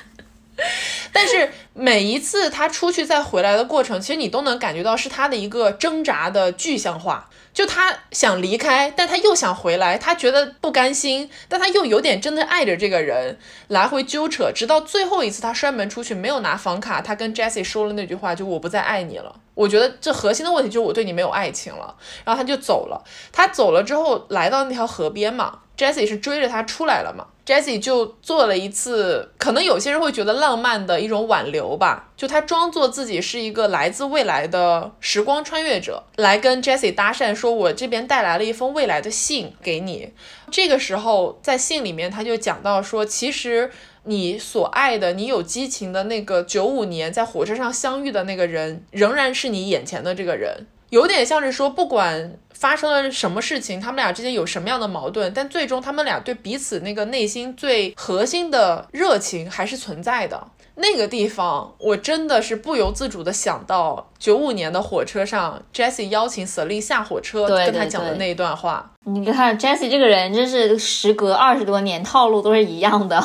[1.12, 7.30] 但是每一次他出去再回来的过程，其实你都能感觉到是他的一个挣扎的具象化。
[7.54, 13.36] 就他想离开，但他又想回来，他觉得不甘心，但他又有点真的爱着这个人，
[13.66, 19.34] 来回纠扯，直到最后一次他摔门出去，没有拿房卡，他跟 Jessie 说了那句话，就我不再爱你了。
[19.54, 23.02] 我觉得这核心的问题就是我对你没有爱情了，然后他就走了。
[23.32, 27.24] 他走了之后，来到那条河边嘛 Jesse 是追着他出来了嘛。
[27.46, 40.12] ？Jesse 就做了一次，可能有些人会觉得浪漫的一种挽留吧，就他装作自己是一个来自未来的时光穿越者，来跟 Jesse 搭讪，说我这边带来了一封未来的信给你。
[40.50, 43.70] 这个时候在信里面他就讲到说，其实
[44.02, 50.66] 你所爱的、你有激情的那个九五年在火车上相遇的那个人，仍然是你眼前的这个人。
[50.90, 60.48] 有点像是说，不管发生了什么事情，他们俩之间有什么样的矛盾，但最终他们俩对彼此那个内心最核心的热情还是存在的。
[60.80, 68.92] 那个地方，我真的是不由自主的想到九五年的火车上，Jessie 邀请 Selin 下火车，跟他讲的那一段话。
[69.04, 73.20] 你看 Jessie 这个人，真是时隔二十多年，套路都是一样的，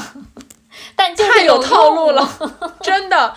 [0.95, 2.27] 但太有套路了，
[2.81, 3.35] 真的。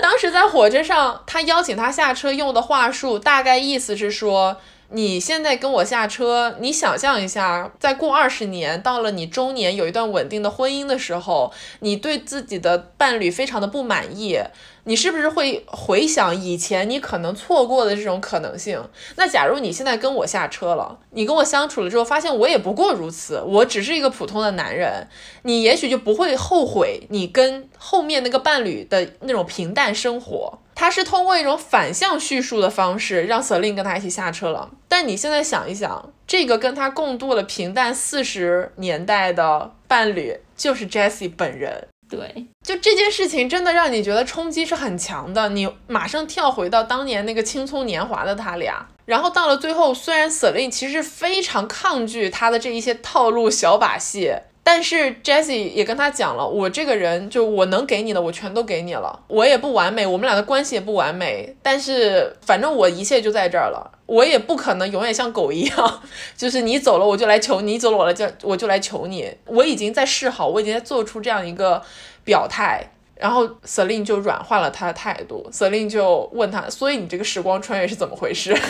[0.00, 4.56] 当时在火车上，他邀请他下车用的话术，大概意思是说：
[4.92, 14.38] 你现在跟我下车，你想象一下，再过二十年，到了你中年有一段稳定的婚姻的时候，你对自己的伴侣非常的不满意。
[14.84, 18.82] 你是不是会回想以前你可能错过的这种可能性？
[19.16, 25.06] 那假如你现在跟我下车了，你跟我相处了之后，发现我也不过如此，我只是一个普通的男人，
[25.42, 30.58] 你也许就不会后悔你跟后面那个伴侣的那种平淡生活。
[30.80, 34.70] 他是通过一种反向叙述的方式让 Selin 跟他一起下车了。
[34.88, 41.86] 但你现在想一想，这个跟他共度了平淡四十年代的伴侣就是 Jessie 本人。
[42.08, 45.50] 对，就这件事情真的让你觉得冲击是很强的。
[45.50, 54.32] 你马上跳回到当年那个青葱年华的他俩，然后到了最后，虽然 Selin 其实非常抗拒他的这一些套路小把戏。
[54.62, 59.18] 但是 Jessie 也跟他讲了，我这个人就我能给你的，我全都给你了。
[59.26, 61.56] 我也不完美，我们俩的关系也不完美。
[61.62, 66.02] 但是反正我一切就在这儿了，我也不可能永远像狗一样，
[66.36, 69.34] 就是你走了我就来求你，走了我来就我就来求你。
[69.46, 71.82] 我已经在示好，我已经在做出这样一个
[72.24, 72.92] 表态。
[73.16, 78.56] 然后 Selin 就软化了他的态度，Selin 就问他，所以你这个时光穿越是怎么回事？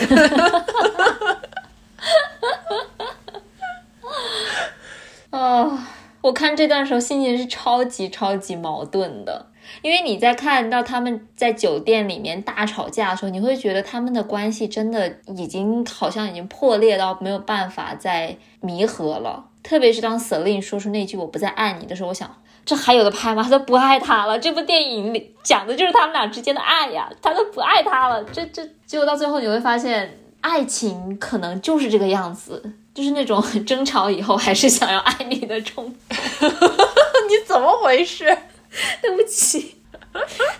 [5.30, 5.88] 啊，
[6.20, 9.46] 我看这段时候心情是超级超级矛盾的，
[9.80, 19.46] 因为你在看到他们在酒店里面大吵架的时候，你会觉得他们的关系真的已经好像已经破裂到没有办法再弥合了。
[19.62, 22.28] 特别是当 Selin 说出那句“我不再爱你”的时候，我想
[22.64, 23.42] 这还有的拍吗？
[23.42, 24.38] 他都不爱他了。
[24.38, 28.24] 这部电影里讲的就是他们俩之间的爱呀，他都不爱他了。
[28.24, 32.72] 这这结果到最后你会发现，爱情可能就是这个样子。
[33.00, 36.50] 就是那种争吵以后还是想要爱你的冲动，
[37.30, 38.26] 你怎么回事？
[39.00, 39.76] 对不起，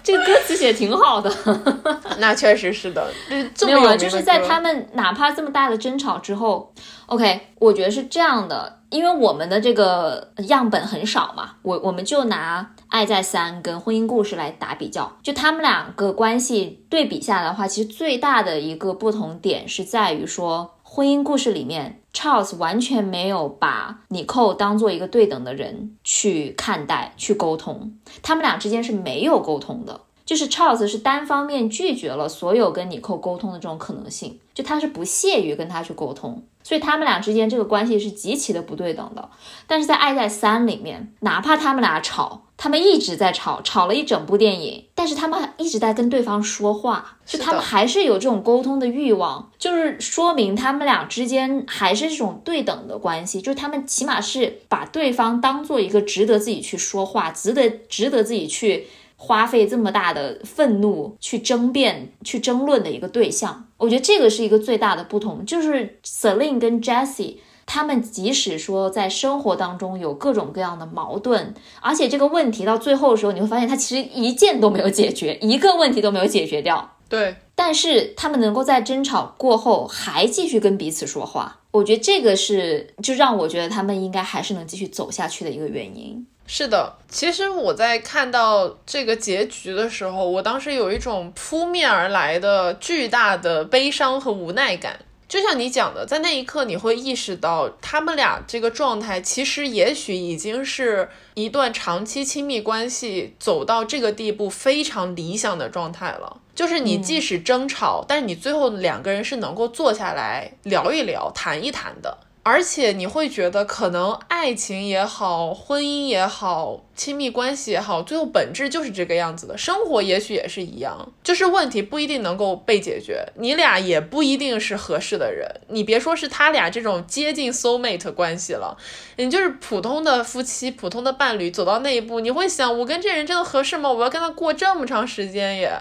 [0.03, 1.31] 这个歌词写挺好的。
[2.19, 6.73] 那确实是的，没有，就是在他们哪怕这么大的争吵之后
[7.07, 20.75] ，OK，我觉得是这样的，因为我们的这个样本很少嘛，我我们就拿《爱在三》跟《婚姻故事》来打比较，就他们两个关系对比下来的话，其实最大的一个不同点是在于说。
[20.93, 30.01] 婚姻故事里面，Charles 完全没有把 Nicole 当做一个对等的人去看待、去沟通，他们俩之间是没有沟通的。
[30.25, 39.29] 就是 Charles 是单方面拒绝了所有跟 Nicole 沟通的这种可能性，就他是不屑于跟他去沟通，所以他们俩之间这个关系是极其的不对等的。
[39.67, 42.47] 但是在《爱在三》里面，哪怕他们俩吵。
[42.63, 58.87] 他们一直在吵，吵了一整部电影，但是他们一直在跟对方说话，就他们还是有这种沟通的欲望，就是说明他们俩之间还是这种对等的关系，就是他们起码是把对方当做一个值得自己去说话，值得值得自己去
[59.23, 63.67] 花费这么大的愤怒去争辩、去争论的一个对象。
[63.77, 67.37] 我觉得这个是一个最大的不同，就是 Selin 跟 Jesse。
[67.67, 76.97] 他们即使说在生活当中有各种各样的矛盾，而且这个问题到最后的时候，你会发现他其实一件都没有解决，一个问题都没有解决掉。
[77.09, 86.27] 对，但是他们能够在争吵过后还继续跟彼此说话，我觉得这个是就让我觉得他们应该还是能继续走下去的一个原因。
[86.53, 94.99] 是的，其实我在看到这个结局的时候，我当时有一种扑面而来的巨大的悲伤和无奈感。
[95.29, 106.39] 就像你讲的，在那一刻你会意识到，他们俩这个状态其实也许已经是一段长期亲密关系走到这个地步非常理想的状态了。
[106.57, 112.19] 就是你即使争吵，但是你最后两个人是能够坐下来聊一聊、谈一谈的。
[112.51, 119.57] 而且你会觉得，可能爱情也好，婚姻也好，亲密关系也好，最后本质就是这个样子的。
[119.57, 125.49] 生活也许也是一样，就是问题不一定能够被解决，你俩也不一定是合适的人。
[125.69, 128.77] 你别说是他俩这种接近 soul mate 关系了，
[129.15, 133.89] 你就是普通的夫妻、普通的伴侣，走到那一步，你会想，我跟这人真的合适吗？
[133.89, 135.81] 我要跟他过这么长时间耶？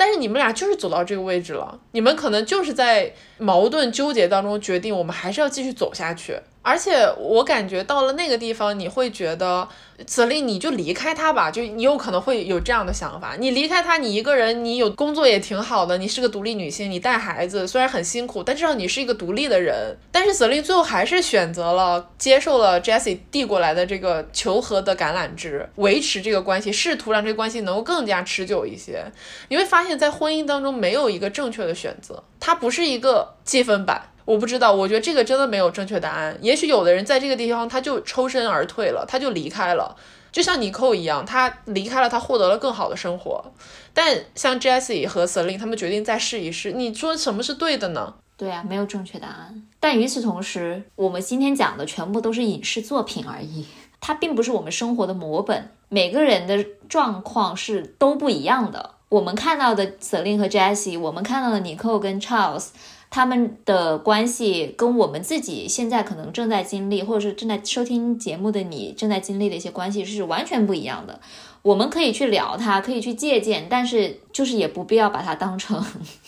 [0.00, 6.40] 但是你们俩就是走到这个位置了，你们可能就是在矛盾纠结当中决定，我们还是要继续走下去。
[6.62, 9.68] 而且我感觉到了那个地方，你会觉得。
[10.06, 13.36] 子令，你就离开他吧，就你有可能会有这样的想法。
[13.38, 19.94] 你离开他，你一个人，你有工作也挺好的，你是个独立女性，你带孩子虽然很辛苦，但至少你是一个独立的人。
[20.10, 29.04] 但是子令最后还是选择了接受了 Jesse 递过来的这个求和的橄榄枝，维持这个关系，试图让这个关系能够更加持久一些。
[29.48, 34.00] 你会发现在婚姻当中没有一个正确的选择，它不是一个积分板。
[34.30, 36.38] 我不知道，我觉得这个真的没有正确答案。
[36.40, 39.96] 也许有的人在这个地方他就抽身而退了，他就离开了，
[40.30, 43.52] 就像尼寇一样，他离开了，他获得了更好的生活。
[43.92, 48.14] 但像 Jesse 和 Selin 他们决定再试一试，你说什么是对的呢？
[48.36, 49.62] 对啊，没有正确答案。
[49.80, 53.66] 但与此同时，我们今天讲的全部都是影视作品而已，
[54.00, 55.72] 它并不是我们生活的模本。
[55.88, 58.92] 每个人的状况是都不一样的。
[59.08, 62.68] 我们看到的 Selin 和 Jesse，我们看到的尼寇跟 Charles。
[63.10, 71.20] 他们的关系跟我们自己现在可能正在经历，或者是正在收听节目的你正在经历的一些关系是完全不一样的。
[71.62, 75.84] 我们可以去聊它，可以去借鉴，但是就是也不必要把它当成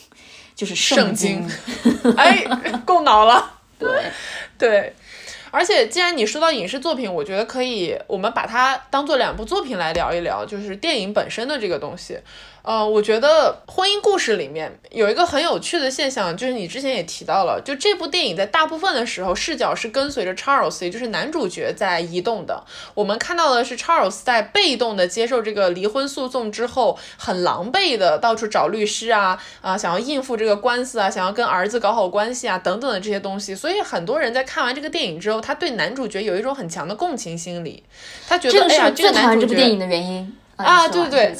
[0.56, 1.48] 就是圣经。
[2.16, 2.44] 哎，
[2.84, 3.60] 够脑了。
[3.78, 3.88] 对
[4.58, 4.92] 对，
[5.50, 12.18] 而且既然你说到影视作品，我觉得可以，我们把它当做两部作品来聊一聊，就是电影本身的这个东西。
[12.62, 22.62] 呃，我觉得婚姻故事里面有一个很有趣的现象，就是你之前也提到了，就这部电影在大部分的时候视角是跟随着 Charles，也就是男主角在移动的。
[22.94, 33.54] 我们看到的是 Charles 在被动的接受这个离婚诉讼之后，很狼狈的到处找律师啊啊，想要应付这个官司啊，想要跟儿子搞好关系啊等等的这些东西。
[33.54, 37.82] 所以很多人在看完这个电影之后，他对男主角有一种很强的共情心理，
[38.28, 39.40] 他觉得哎呀，这个男主角。
[39.40, 40.36] 这部电影的原因。
[40.62, 41.34] 啊，对对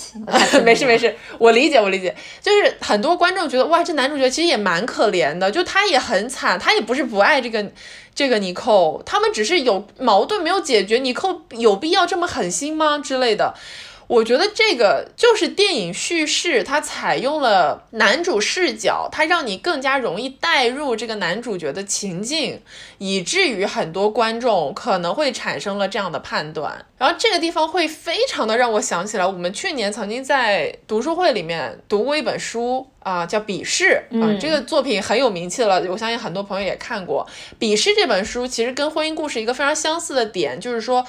[0.50, 7.64] 对， 没事没事，我理解我理解，就是很多观众觉得哇，这男主角其实也蛮可怜的，就他也很惨，他也不是不爱这个
[8.14, 12.98] 这个尼寇，他们只是有矛盾没有解决，尼寇有必要这么狠心吗？
[12.98, 13.54] 之类的。
[14.12, 22.60] 我觉得这个就是电影叙事，它采用了男主视角，它让你更加容易带入这个男主角的情境，
[22.98, 26.84] 以至于很多观众可能会产生了这样的判断。
[26.98, 37.26] 然后这个地方会非常的让我想起来，我们去年曾经在读书会里面读过一本书啊，叫《笔试》啊，这个作品很有名气了，我相信很多朋友也看过。
[37.58, 41.02] 《笔试》这本书其实跟婚姻故事一个非常相似的点，就是说。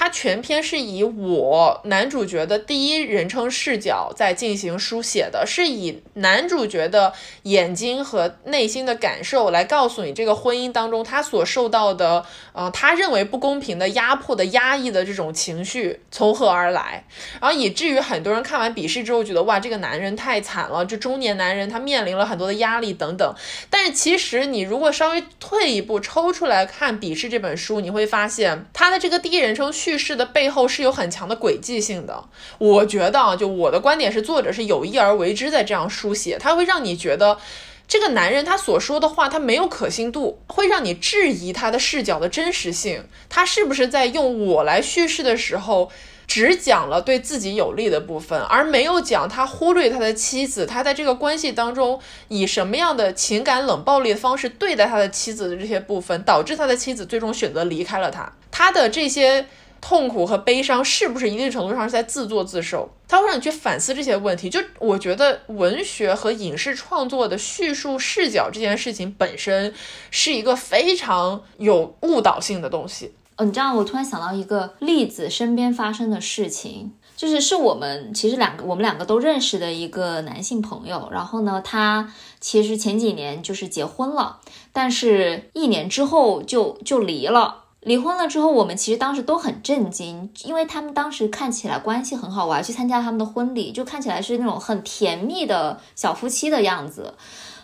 [0.00, 7.12] 它全篇是以我男主角的第一人称视角在进行书写的，是以男主角的
[7.42, 17.04] 眼睛和内心的感受来告诉你这个婚姻当中他所受到的，呃，他认为不公平的压迫的压抑的这种情绪从何而来，
[17.40, 23.34] 然后以至于很多人看完笔试之后觉得哇，这个男人太惨了，这中年男人他面临了很多的压力等等。
[23.68, 29.72] 但是其实你如果稍微退一步抽出来看笔试这本书，你会发现他的这个第一人称。
[29.88, 32.22] 叙事的背后是有很强的轨迹性的，
[32.58, 37.38] 我觉得啊，就我的观点是，作者是有意而为之在这样书写，他会让你觉得
[37.86, 45.90] 这个男人他所说的话他没有可信度，会让你质疑他的视角的真实性，他是不是在用我来叙事的时候。
[46.28, 51.98] 只讲了对自己有利的部分，而没有讲他忽略他的妻子，他在这个关系当中
[52.28, 58.30] 以什么样的情感冷暴力的方式对待他的妻子的这些部分，导致他的妻子最终选择离开了他。
[58.50, 59.46] 他的这些
[59.80, 62.88] 痛苦和悲伤是不是一定程度上是在自作自受？
[63.06, 64.50] 它会让你去反思这些问题。
[64.50, 69.72] 就我觉得文学和影视创作的叙述视角这件事情本身
[70.10, 73.14] 是一个非常有误导性的东西。
[73.36, 84.40] 嗯，你这样我突然想到一个例子，身边发生的事情，就是是我们其实两个我们两个都认识的一个男性朋友，然后呢，他其实前几年就是结婚了，
[84.72, 87.64] 但是一年之后就就离了。
[87.80, 97.14] 离婚了之后，我们其实当时都很震惊，因为他们当时看起来关系很好，我还去参加他们的婚礼，就看起来是那种很甜蜜的小夫妻的样子。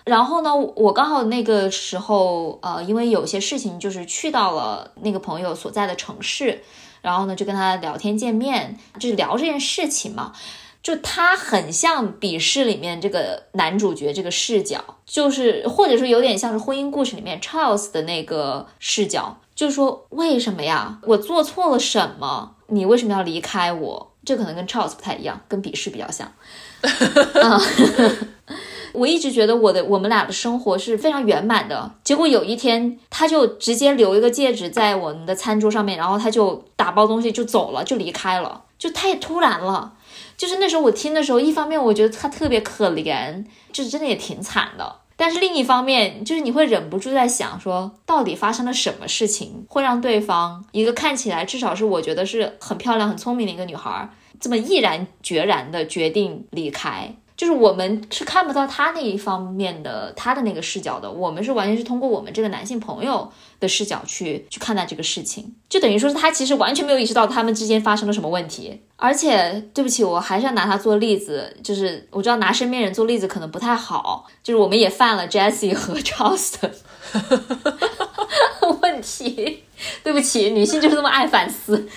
[0.04, 6.62] 然后呢，我刚好那个时候，呃，因为有些事情，就是去到了那个朋友所在的城市，
[7.02, 10.32] 然后呢，就跟他聊天见面，就是聊这件事情嘛。
[10.82, 20.98] 就他很像《笔试》里面这个男主角这个视角，就是或者说有点像是婚姻故事里面 Charles 的那个视角，就是说为什么呀？
[21.02, 22.54] 我做错了什么？
[22.68, 24.10] 你为什么要离开我？
[24.24, 26.30] 这可能跟 Charles 不太一样，跟笔试比较像。
[28.92, 39.94] 我一直觉得我的我们俩的生活是非常圆满的，结果有一天他就直接留一个戒指在我们的餐桌上面，然后他就打包东西就走了，就离开了，就太突然了。
[40.36, 54.08] 就是那时候我听的时候，一方面我觉得他特别可怜，就是真的也挺惨的，但是另一方面就是你会忍不住在想说，到底发生了什么事情，会让对方一个看起来至少是我觉得是很漂亮、很聪明的一个女孩，
[54.40, 57.14] 这么毅然决然的决定离开。
[57.36, 68.82] 就是我们是看不到他那一方面的他的那个视角的，我们是完全是通过我们这个男性朋友的视角去去看待这个事情，就等于说是他其实完全没有意识到他们之间发生了什么问题。
[68.96, 76.70] 而且对不起，我还是要拿他做例子，就是我知道拿身边人做例子可能不太好， 就是我们也犯了 Jesse 和 Charles 的
[78.80, 79.64] 问题。
[80.02, 81.88] 对不起，女性就是这么爱反思，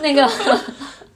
[0.00, 0.28] 那个。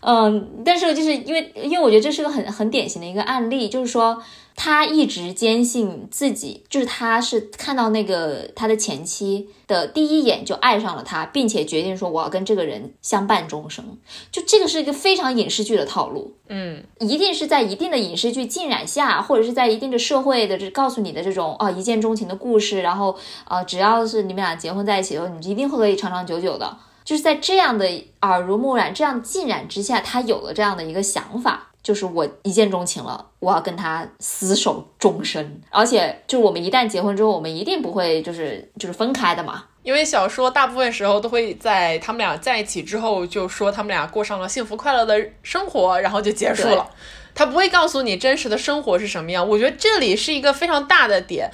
[0.01, 4.23] 嗯，但是就是因为，因为我觉得这是个很很典型的一个案例，就是说
[4.57, 13.85] 他一直坚信自己，就是他是看到那个他的前妻的第一眼就爱上了他，并且决定说我要跟这个人相伴终生。
[14.33, 23.15] 就这个是一个非常影视剧的套路，嗯，一定是在一定的影视剧浸染下，或者是在一定的社会的这告诉你的这种哦一见钟情的故事，然后
[23.45, 26.75] 啊只要是你们俩结婚在一起后，你一定会可以长长久久的。
[27.11, 27.85] 就是在这样的
[28.21, 35.61] 耳濡目染、这样浸染之下，他有了这样的一个想法，就是我一见钟情了，我要跟他厮守终身。
[35.71, 39.65] 而且，就我们一旦结婚之后，我们一定不会就是就是分开的嘛。
[39.83, 46.89] 因为小说大部分时候都会在他们俩在一起之后，就说他们俩过上了幸福快乐的生活，然后就结束了。
[47.35, 49.49] 他不会告诉你真实的生活是什么样。
[49.49, 51.51] 我觉得这里是一个非常大的点，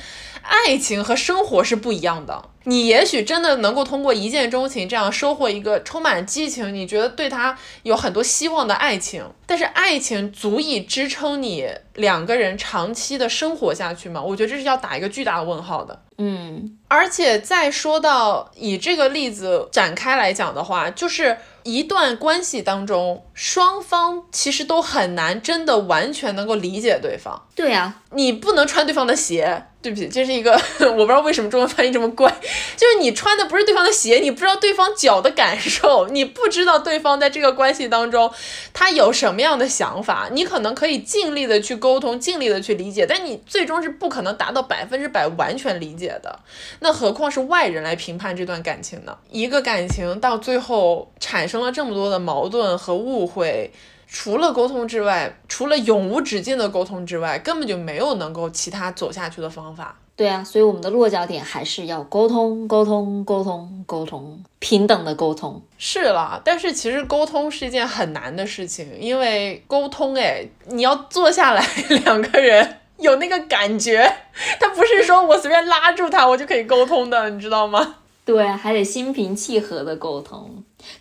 [0.49, 2.51] 爱情和生活是不一样的。
[2.69, 14.21] 你也许真的能够通过一见钟情这样收获一个充满激情，你觉得对他有很多希望的爱情，但是爱情足以支撑你两个人长期的生活下去吗？
[14.21, 16.03] 我觉得这是要打一个巨大的问号的。
[16.19, 27.47] 嗯，而且再说到以这个例子展开来讲的话，就是一段关系当中，双方其实都很难真的完全能够理解对方。
[27.55, 29.67] 对呀，你不能穿对方的鞋。
[29.87, 30.51] 对不起，这是一个
[30.81, 32.29] 我不知道为什么中文翻译这么怪，
[32.77, 38.29] 就是你穿的不是对方的鞋，你不知道对方脚的感受，你不知道对方在这个关系当中
[38.73, 46.41] 他有什么样的想法，你可能可以尽力的去沟通，尽力的去理解，但你最终是不可能达到百分之百完全理解的。
[46.81, 49.17] 那何况是外人来评判这段感情呢？
[49.31, 53.71] 一个感情到最后产生了这么多的矛盾和误会。
[54.19, 59.95] 除了沟通之外，除了永无止境的沟通之外，根本就没有能够其他走下去的方法。
[60.17, 65.61] 对啊，所以我们的落脚点还是要沟通，沟通，沟通，沟通，平等的沟通。
[65.77, 71.63] 是了，但是其实沟通是一件很难的事情，因为沟通，哎，你要坐下来，
[72.03, 74.11] 两个人有那个感觉，
[74.59, 77.97] 他不是说我随便拉住他，我就可以沟通的，你知道吗？
[78.25, 80.56] 对，还得心平气和的沟通。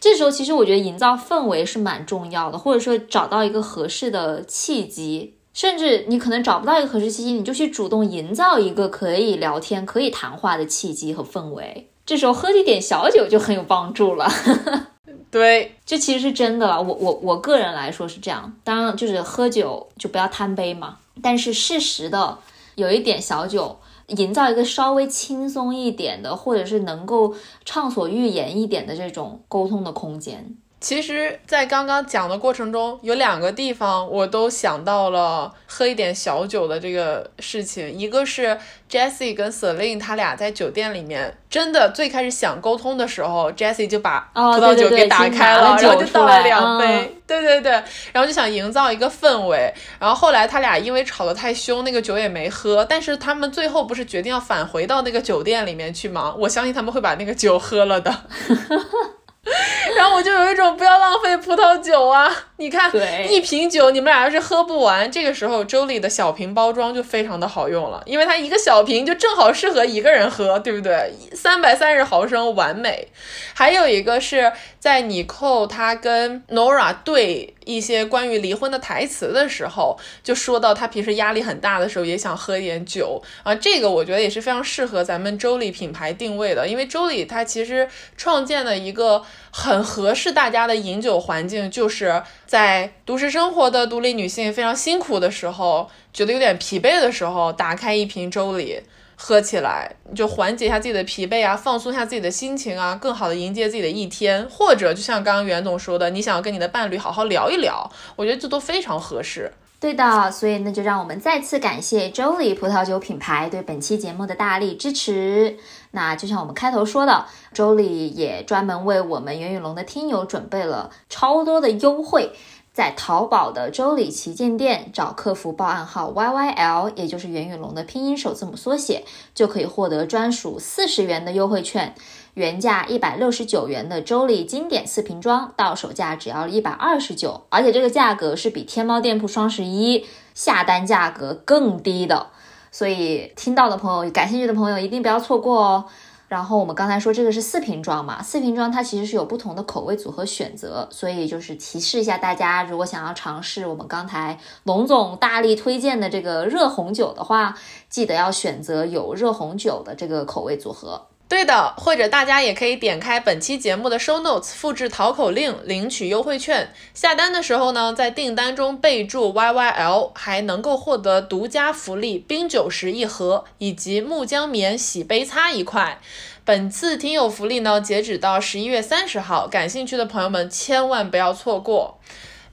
[0.05, 11.89] 这时候，其实我觉得营造氛围是蛮重要的，或者说找到一个合适的契机，甚至你可能找不到一个合适契机，你就去主动营造一个可以聊天、可以谈话的契机和氛围。
[12.05, 14.31] 这时候喝一点小酒就很有帮助了。
[15.31, 16.79] 对，这其实是真的了。
[16.79, 22.37] 我我我个人来说是这样，当然就是喝酒就不要贪杯嘛，但是适时的
[22.75, 23.79] 有一点小酒。
[24.07, 27.33] 营造一个稍微轻松一点的，或者是能够
[27.63, 30.57] 畅所欲言一点的这种沟通的空间。
[30.81, 37.91] 其实，在刚刚讲的过程中，有两个地方我都想到了喝一点小酒的这个事情。
[37.91, 38.55] 一个是
[38.87, 47.71] Jessie 跟 Celine 他俩在酒店里面，真的最开始想沟通的时候，Jessie 就把葡萄酒给打开了，然后就倒了两杯，对对对，
[48.11, 49.73] 然后就想营造一个氛围。
[49.99, 52.85] 然后后来他俩因为吵得太凶，那个酒也没喝。
[52.85, 56.35] 但是他们最后不是决定要返回到那个酒店里面去吗？
[56.37, 58.13] 我相信他们会把那个酒喝了的。
[59.95, 62.29] 然后我就有一种不要浪费葡萄酒啊！
[62.57, 62.91] 你看，
[63.29, 71.13] 一瓶酒你们俩要是喝不完，这个时候周丽的小瓶包装就非常的好用了，因为它一个小瓶就正好适合一个人喝，对不对？
[71.33, 73.07] 三百三十毫升完美。
[73.53, 77.54] 还有一个是在你扣他跟 Nora 对。
[77.65, 98.81] 一些关于离婚的台词的时候，就说到他平时压力很大的时候也想喝一点酒啊，这个我觉得也是非常适合咱们周礼品牌定位的，因为周礼它其实创建了一个很合适大家的饮酒环境，就是在都市生活的独立女性非常辛苦的时候，觉得有点疲惫的时候，打开一瓶周礼。
[99.15, 104.47] 喝起来就缓解一下自己的疲惫啊，放松一下自己的心情啊，更好的迎接自己的一天。
[104.49, 109.51] 或者就像刚刚袁总说的，你想要跟你的伴侣好好聊一聊，我觉得这都非常合适。
[109.77, 115.57] 对的，所以那就让我们再次感谢 joly 葡萄酒品牌对本期节目的大力支持。
[115.91, 122.31] 那就像我们开头说的 joly 也专门为我们袁宇龙的听友准备了超多的优惠。
[122.75, 131.95] 在淘宝的周礼旗舰店找客服报暗号 YYL，也就是袁宇龙的拼音首字母缩写，就可以获得专属四十元的优惠券。
[132.33, 142.27] 原价一百六十九元的周礼经典四瓶装，到手价只要一百二十九，而且这个价格是比天猫店铺双十一下单价格更低的。
[142.71, 145.85] 所以听到的朋友，感兴趣的朋友一定不要错过哦。
[146.27, 157.55] 然后我们刚才说这个是四瓶装嘛，四瓶装它其实是有不同的口味组合选择，所以就是提示一下大家，如果想要尝试我们刚才龙总大力推荐的这个热红酒的话，
[157.89, 161.07] 记得要选择有热红酒的这个口味组合。
[161.27, 166.71] 对的，或者大家也可以点开本期节目的 show notes，复制淘口令领取优惠券。
[166.93, 175.99] 下单的时候呢，在订单中备注 YYL，还能够获得独家福利：冰酒石一盒以及木浆棉洗杯擦一块。
[176.43, 181.99] 本次听友福利呢，截止到十一月三十号，感兴趣的朋友们千万不要错过。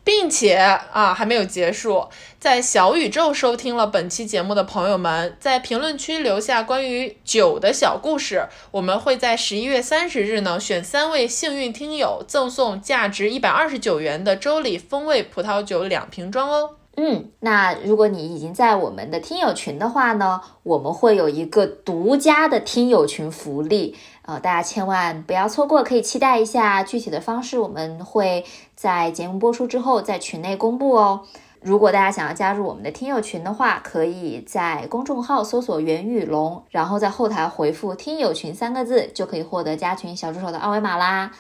[0.05, 2.09] 并且啊，还没有结束，
[2.41, 16.82] 在小宇宙收听了本期节目的朋友们，在评论区留下关于酒的小故事，我们会在十一月三十日呢，选三位幸运听友赠送价值一百二十九元的周礼风味葡萄酒两瓶装哦。
[16.95, 23.97] 嗯，那如果你已经在我们的听友群的话呢，我们会有一个独家的听友群福利，
[24.27, 28.45] 呃，大家千万不要错过，可以期待一下具体的方式，我们会
[28.75, 31.23] 在节目播出之后在群内公布哦。
[31.63, 41.31] 如果大家想要加入我们的听友群的话，可以在公众号搜索“袁宇龙”，然后在后台回复“听友群”三个字，就可以获得加群小助手的二维码啦。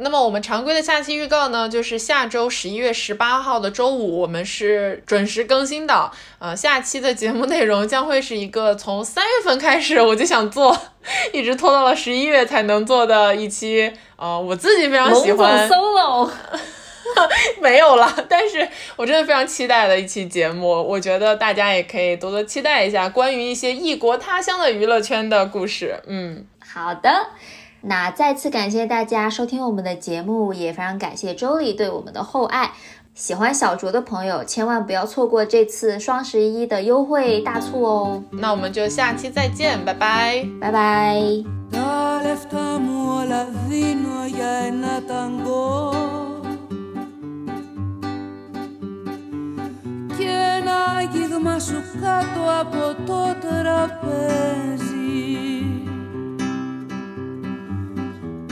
[0.00, 6.10] 那么我们常规的下期预告呢，就是下周十一月十八号的周五，我们是准时更新的。
[6.38, 10.76] 呃，下期的节目内容将会是一个从三月份开始我就想做，
[11.32, 13.92] 一直拖到了十一月才能做的一期。
[14.16, 15.68] 呃，我自己非常喜欢。
[15.68, 16.30] solo，
[17.60, 20.68] 没有了，但是我真的非常期待的一期节目。
[20.68, 26.00] 我觉得大家也可以多多期待一下关于一些异国他乡的娱乐圈的故事。
[26.06, 27.10] 嗯，好的。
[27.88, 32.72] 那再次感谢大家收听我们的节目，也非常感谢周丽对我们的厚爱。
[33.14, 38.22] 喜欢小卓的朋友，千万不要错过这次双十一的优惠大促哦。
[38.30, 41.18] 那我们就下期再见，拜拜，拜拜。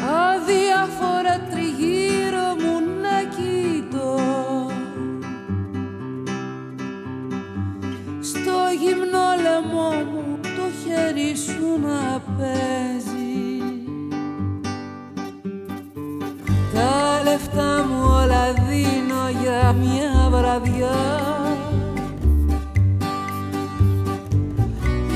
[0.06, 4.20] Αδιάφορα τριγύρω μου να κοιτώ.
[8.20, 13.62] Στο γυμνό λαιμό μου το χέρι σου να παίζει.
[16.74, 20.96] Τα λεφτά μου όλα δίνω για μια βραδιά.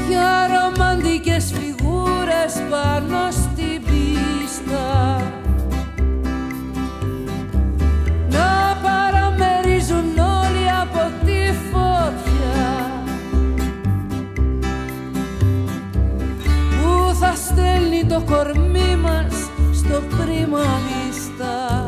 [0.08, 3.39] Για ρομαντικές φιγούρες πάνω στην
[8.30, 13.02] να παραμερίζουν όλοι από τη φωτιά.
[16.82, 19.34] Που θα στέλνει το κορμί μας
[19.72, 21.79] στο πρίμα νηστά